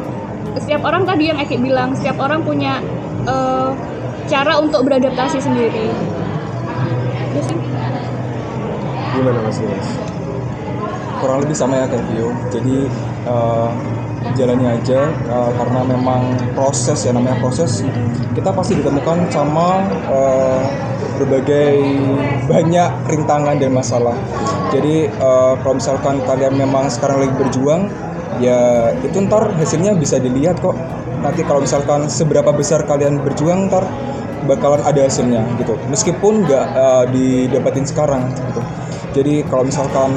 [0.59, 2.81] setiap orang tadi yang Eki bilang setiap orang punya
[3.29, 3.71] eh,
[4.27, 5.87] cara untuk beradaptasi sendiri.
[7.39, 7.55] Sih.
[9.15, 9.59] gimana mas
[11.19, 12.29] kurang lebih sama ya kayak Vio.
[12.51, 12.77] Jadi
[13.27, 13.69] eh,
[14.35, 17.83] jalani aja eh, karena memang proses ya namanya proses
[18.35, 20.63] kita pasti ditemukan sama eh,
[21.19, 21.75] berbagai
[22.47, 24.15] banyak rintangan dan masalah.
[24.71, 27.91] Jadi eh, kalau misalkan kalian memang sekarang lagi berjuang
[28.39, 30.75] ya itu ntar hasilnya bisa dilihat kok.
[31.19, 33.83] Nanti kalau misalkan seberapa besar kalian berjuang ntar
[34.47, 35.75] bakalan ada hasilnya gitu.
[35.91, 38.61] Meskipun nggak uh, didapatin sekarang gitu.
[39.19, 40.15] Jadi kalau misalkan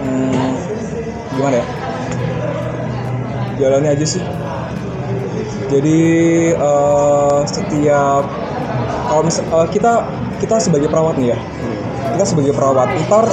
[0.00, 0.48] hmm,
[1.36, 1.79] gimana ya
[3.60, 4.22] jalani aja sih.
[5.70, 6.00] Jadi
[6.56, 8.24] uh, setiap
[9.06, 10.02] kalau misal uh, kita
[10.40, 11.38] kita sebagai perawat nih ya.
[12.16, 13.28] Kita sebagai perawat ntar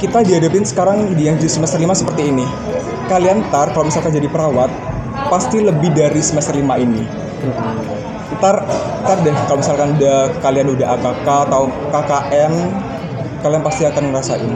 [0.00, 2.46] kita dihadapin sekarang di yang semester 5 seperti ini.
[3.10, 4.70] Kalian ntar kalau misalkan jadi perawat
[5.28, 7.04] pasti lebih dari semester 5 ini.
[8.40, 8.64] Ntar
[9.04, 12.54] ntar deh kalau misalkan udah kalian udah AKK atau KKN
[13.40, 14.52] kalian pasti akan ngerasain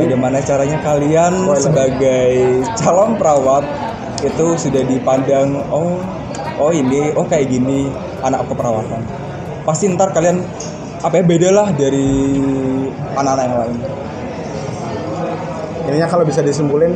[0.00, 3.64] bagaimana caranya kalian sebagai calon perawat
[4.22, 5.98] itu sudah dipandang oh
[6.56, 7.90] oh ini oh kayak gini
[8.22, 9.02] anak keperawatan.
[9.66, 10.42] Pasti ntar kalian
[11.02, 12.38] apa ya beda lah dari
[13.18, 13.78] anak-anak yang lain.
[15.90, 16.94] Intinya kalau bisa disimpulin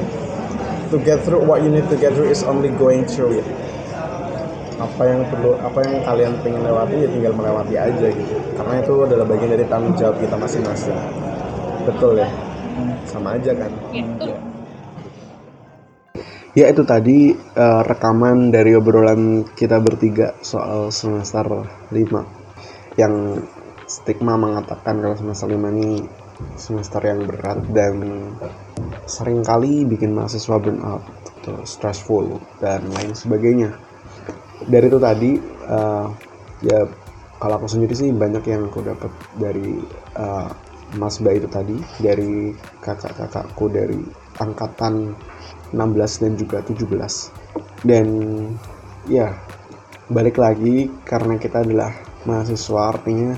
[0.95, 3.47] to get through what you need to get through is only going through it.
[4.77, 8.35] Apa yang perlu apa yang kalian pengen lewati ya tinggal melewati aja gitu.
[8.55, 10.95] Karena itu adalah bagian dari tanggung jawab kita masing-masing.
[11.87, 12.29] Betul ya
[13.09, 13.73] sama aja kan?
[16.57, 16.73] Ya.
[16.73, 21.45] Itu tadi uh, rekaman dari obrolan kita bertiga soal semester
[21.93, 23.45] 5 yang
[23.85, 26.01] stigma mengatakan kalau semester 5 ini
[26.57, 27.97] semester yang berat dan
[29.09, 31.05] sering kali bikin mahasiswa burn out,
[31.65, 33.77] stressful dan lain sebagainya.
[34.65, 35.31] Dari itu tadi
[35.69, 36.09] uh,
[36.65, 36.89] ya
[37.37, 39.77] kalau aku sendiri sih banyak yang aku dapat dari
[40.17, 40.49] uh,
[40.95, 43.99] Mas Ba itu tadi dari kakak-kakakku dari
[44.39, 45.19] angkatan
[45.75, 46.87] 16 dan juga 17
[47.83, 48.07] dan
[49.11, 49.35] ya
[50.07, 51.91] balik lagi karena kita adalah
[52.23, 53.35] mahasiswa artinya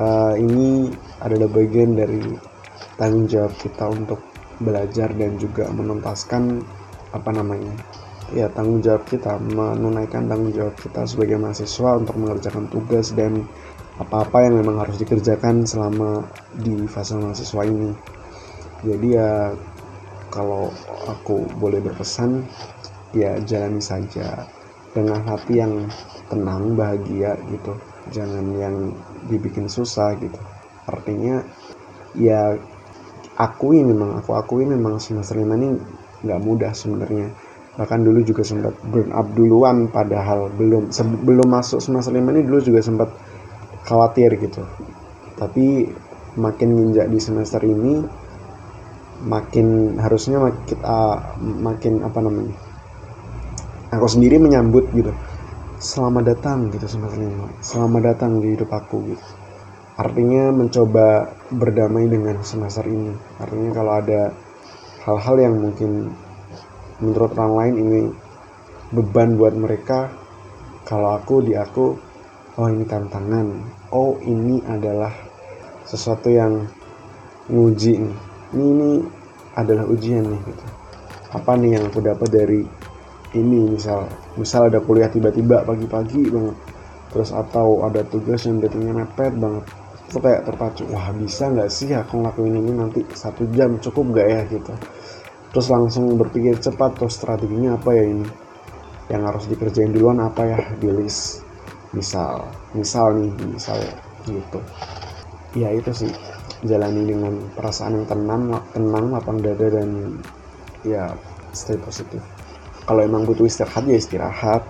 [0.00, 0.88] uh, ini
[1.20, 2.20] adalah bagian dari
[2.96, 4.20] tanggung jawab kita untuk
[4.62, 6.64] belajar dan juga menuntaskan
[7.12, 7.76] apa namanya
[8.32, 13.44] ya tanggung jawab kita menunaikan tanggung jawab kita sebagai mahasiswa untuk mengerjakan tugas dan
[14.00, 16.24] apa-apa yang memang harus dikerjakan selama
[16.56, 17.92] di fase mahasiswa ini.
[18.82, 19.52] Jadi ya
[20.32, 20.72] kalau
[21.06, 22.46] aku boleh berpesan
[23.12, 24.48] ya jalani saja.
[24.92, 25.88] Dengan hati yang
[26.28, 27.72] tenang bahagia gitu.
[28.12, 28.92] Jangan yang
[29.28, 30.36] dibikin susah gitu.
[30.84, 31.40] Artinya
[32.12, 32.56] ya
[33.40, 35.80] akui memang aku akui memang semester lima ini
[36.24, 37.32] nggak mudah sebenarnya.
[37.72, 42.60] Bahkan dulu juga sempat burn up duluan padahal belum sebelum masuk semester lima ini dulu
[42.60, 43.08] juga sempat
[43.92, 44.64] khawatir gitu.
[45.36, 45.92] Tapi
[46.40, 48.00] makin nginjak di semester ini
[49.28, 52.56] makin harusnya kita makin apa namanya
[53.92, 55.12] aku sendiri menyambut gitu.
[55.76, 59.26] Selamat datang gitu sebenarnya selamat datang di hidup aku gitu.
[60.00, 63.12] Artinya mencoba berdamai dengan semester ini.
[63.36, 64.32] Artinya kalau ada
[65.04, 66.16] hal-hal yang mungkin
[67.02, 68.00] menurut orang lain ini
[68.94, 70.08] beban buat mereka
[70.88, 72.11] kalau aku di aku
[72.60, 73.46] oh ini tantangan.
[73.92, 75.12] Oh ini adalah
[75.88, 76.68] sesuatu yang
[77.48, 78.16] nguji nih.
[78.52, 78.90] Ini ini
[79.56, 80.64] adalah ujian nih gitu.
[81.32, 82.60] Apa nih yang aku dapat dari
[83.32, 83.72] ini?
[83.72, 84.04] Misal
[84.36, 86.56] misal ada kuliah tiba-tiba pagi-pagi banget.
[87.12, 89.64] Terus atau ada tugas yang datangnya mepet banget.
[90.12, 93.80] Itu kayak terpacu wah bisa nggak sih aku ngelakuin ini nanti satu jam?
[93.80, 94.40] Cukup nggak ya?
[94.48, 94.72] Gitu.
[95.52, 98.28] Terus langsung berpikir cepat terus strateginya apa ya ini?
[99.08, 101.51] Yang harus dikerjain duluan apa ya di list
[101.92, 103.76] misal misal nih misal
[104.26, 104.60] gitu.
[105.56, 106.12] Ya itu sih.
[106.62, 110.18] Jalani dengan perasaan yang tenang tenang lapang dada dan
[110.86, 111.10] ya
[111.50, 112.22] stay positif.
[112.86, 114.62] Kalau emang butuh istirahat ya istirahat.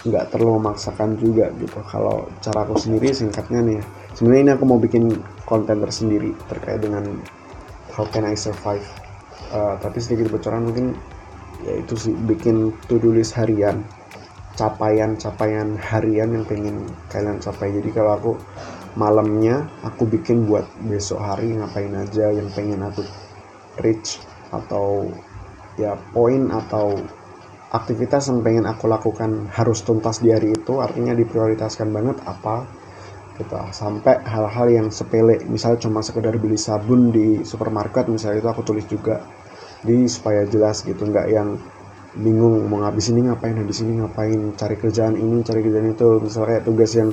[0.00, 1.76] Nggak terlalu memaksakan juga gitu.
[1.84, 3.80] Kalau cara aku sendiri singkatnya nih
[4.16, 5.12] sebenarnya ini aku mau bikin
[5.44, 7.04] konten tersendiri terkait dengan
[7.92, 8.84] how can I survive.
[9.52, 10.96] Uh, tapi sedikit bocoran mungkin
[11.66, 13.84] ya itu sih bikin to do list harian
[14.60, 17.72] capaian-capaian harian yang pengen kalian capai.
[17.72, 18.32] Jadi kalau aku
[19.00, 23.00] malamnya aku bikin buat besok hari ngapain aja yang pengen aku
[23.80, 24.20] reach
[24.52, 25.08] atau
[25.80, 27.00] ya poin atau
[27.72, 32.68] aktivitas yang pengen aku lakukan harus tuntas di hari itu artinya diprioritaskan banget apa
[33.40, 33.56] gitu.
[33.72, 38.84] Sampai hal-hal yang sepele misal cuma sekedar beli sabun di supermarket misalnya itu aku tulis
[38.84, 39.24] juga
[39.80, 41.00] di supaya jelas gitu.
[41.00, 41.56] Nggak yang
[42.18, 46.08] bingung mau ngabis ini ngapain habis ini ngapain cari kerjaan ini cari kerjaan itu.
[46.22, 47.10] Misalnya kayak tugas yang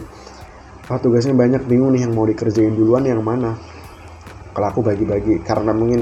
[0.88, 3.54] ah tugasnya banyak bingung nih yang mau dikerjain duluan yang mana.
[4.56, 6.02] Kalau aku bagi-bagi karena mungkin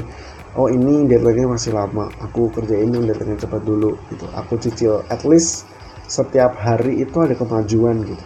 [0.55, 4.25] oh ini deadline-nya masih lama aku kerjain yang deadline cepat dulu gitu.
[4.31, 5.67] Aku cicil at least
[6.07, 8.23] setiap hari itu ada kemajuan gitu.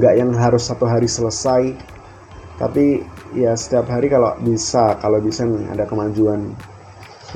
[0.00, 1.76] Nggak yang harus satu hari selesai
[2.56, 3.04] tapi
[3.36, 6.56] ya setiap hari kalau bisa kalau bisa nih ada kemajuan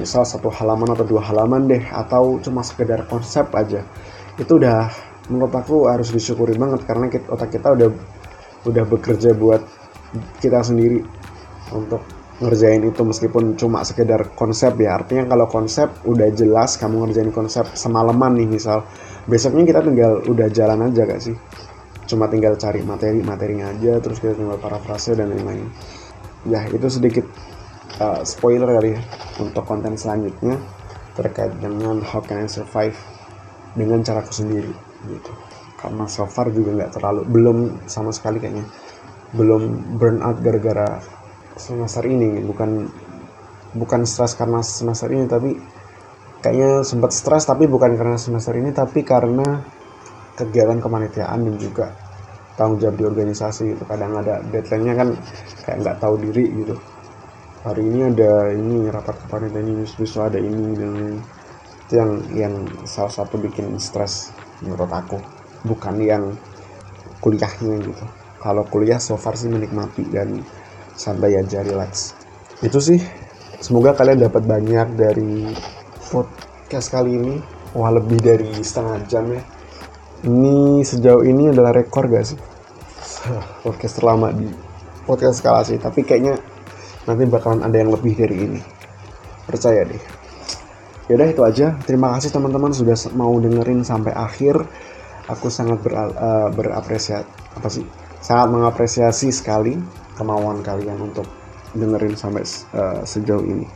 [0.01, 3.85] misal satu halaman atau dua halaman deh atau cuma sekedar konsep aja.
[4.41, 4.89] Itu udah
[5.29, 7.89] menurut aku harus disyukuri banget karena kita, otak kita udah
[8.65, 9.61] udah bekerja buat
[10.41, 11.05] kita sendiri
[11.71, 12.03] untuk
[12.41, 14.97] ngerjain itu meskipun cuma sekedar konsep ya.
[14.97, 18.89] Artinya kalau konsep udah jelas kamu ngerjain konsep semalaman nih misal.
[19.29, 21.37] Besoknya kita tinggal udah jalan aja gak sih?
[22.09, 25.69] Cuma tinggal cari materi materinya aja terus kita tinggal parafrase dan lain-lain.
[26.49, 27.29] Ya itu sedikit
[28.01, 29.01] uh, spoiler kali ya
[29.39, 30.57] untuk konten selanjutnya
[31.15, 32.97] terkait dengan how can I survive
[33.77, 34.73] dengan caraku sendiri
[35.07, 35.33] gitu.
[35.77, 38.65] Karena so far juga nggak terlalu belum sama sekali kayaknya.
[39.37, 40.99] Belum burn out gara-gara
[41.55, 42.89] semester ini bukan
[43.77, 45.55] bukan stres karena semester ini tapi
[46.43, 49.63] kayaknya sempat stres tapi bukan karena semester ini tapi karena
[50.35, 51.87] kegiatan kepanitiaan dan juga
[52.57, 53.85] tanggung jawab di organisasi gitu.
[53.87, 55.09] Kadang ada deadline-nya kan
[55.65, 56.75] kayak nggak tahu diri gitu
[57.61, 61.17] hari ini ada ini rapat kepanitiaan ini besok ada ini dan lain
[61.85, 62.55] itu yang yang
[62.87, 64.33] salah satu bikin stres
[64.65, 65.19] menurut aku.
[65.67, 66.33] Bukan yang
[67.21, 68.05] kuliahnya gitu.
[68.41, 70.41] Kalau kuliah so far sih menikmati dan
[70.97, 72.17] santai aja relax.
[72.65, 73.03] Itu sih.
[73.61, 75.53] Semoga kalian dapat banyak dari
[76.09, 77.35] podcast kali ini.
[77.77, 79.43] Wah lebih dari setengah jam ya.
[80.25, 82.39] Ini sejauh ini adalah rekor gak sih?
[83.65, 84.49] Podcast terlama di
[85.09, 86.39] podcast skalasi tapi kayaknya
[87.11, 88.61] nanti bakalan ada yang lebih dari ini.
[89.51, 89.99] Percaya deh.
[91.11, 91.75] Yaudah itu aja.
[91.83, 94.63] Terima kasih teman-teman sudah mau dengerin sampai akhir.
[95.27, 97.27] Aku sangat ber, uh, berapresiasi
[97.59, 97.83] apa sih?
[98.23, 99.75] Sangat mengapresiasi sekali
[100.15, 101.27] kemauan kalian untuk
[101.75, 102.47] dengerin sampai
[102.79, 103.67] uh, sejauh ini.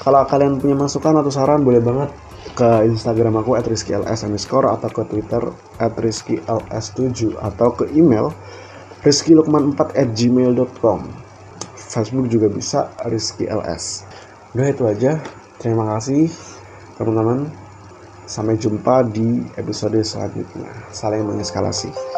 [0.00, 2.08] Kalau kalian punya masukan atau saran boleh banget
[2.56, 5.42] ke Instagram aku @rizkyls underscore atau ke Twitter
[5.76, 8.32] @rizkyls7 atau ke email
[9.04, 9.96] rizkylukman4
[11.90, 14.06] Facebook juga bisa Rizky LS
[14.50, 15.18] Udah itu aja.
[15.62, 16.26] Terima kasih
[16.98, 17.50] teman-teman.
[18.30, 20.70] Sampai jumpa di episode selanjutnya.
[20.94, 22.09] Saling mengeskalasi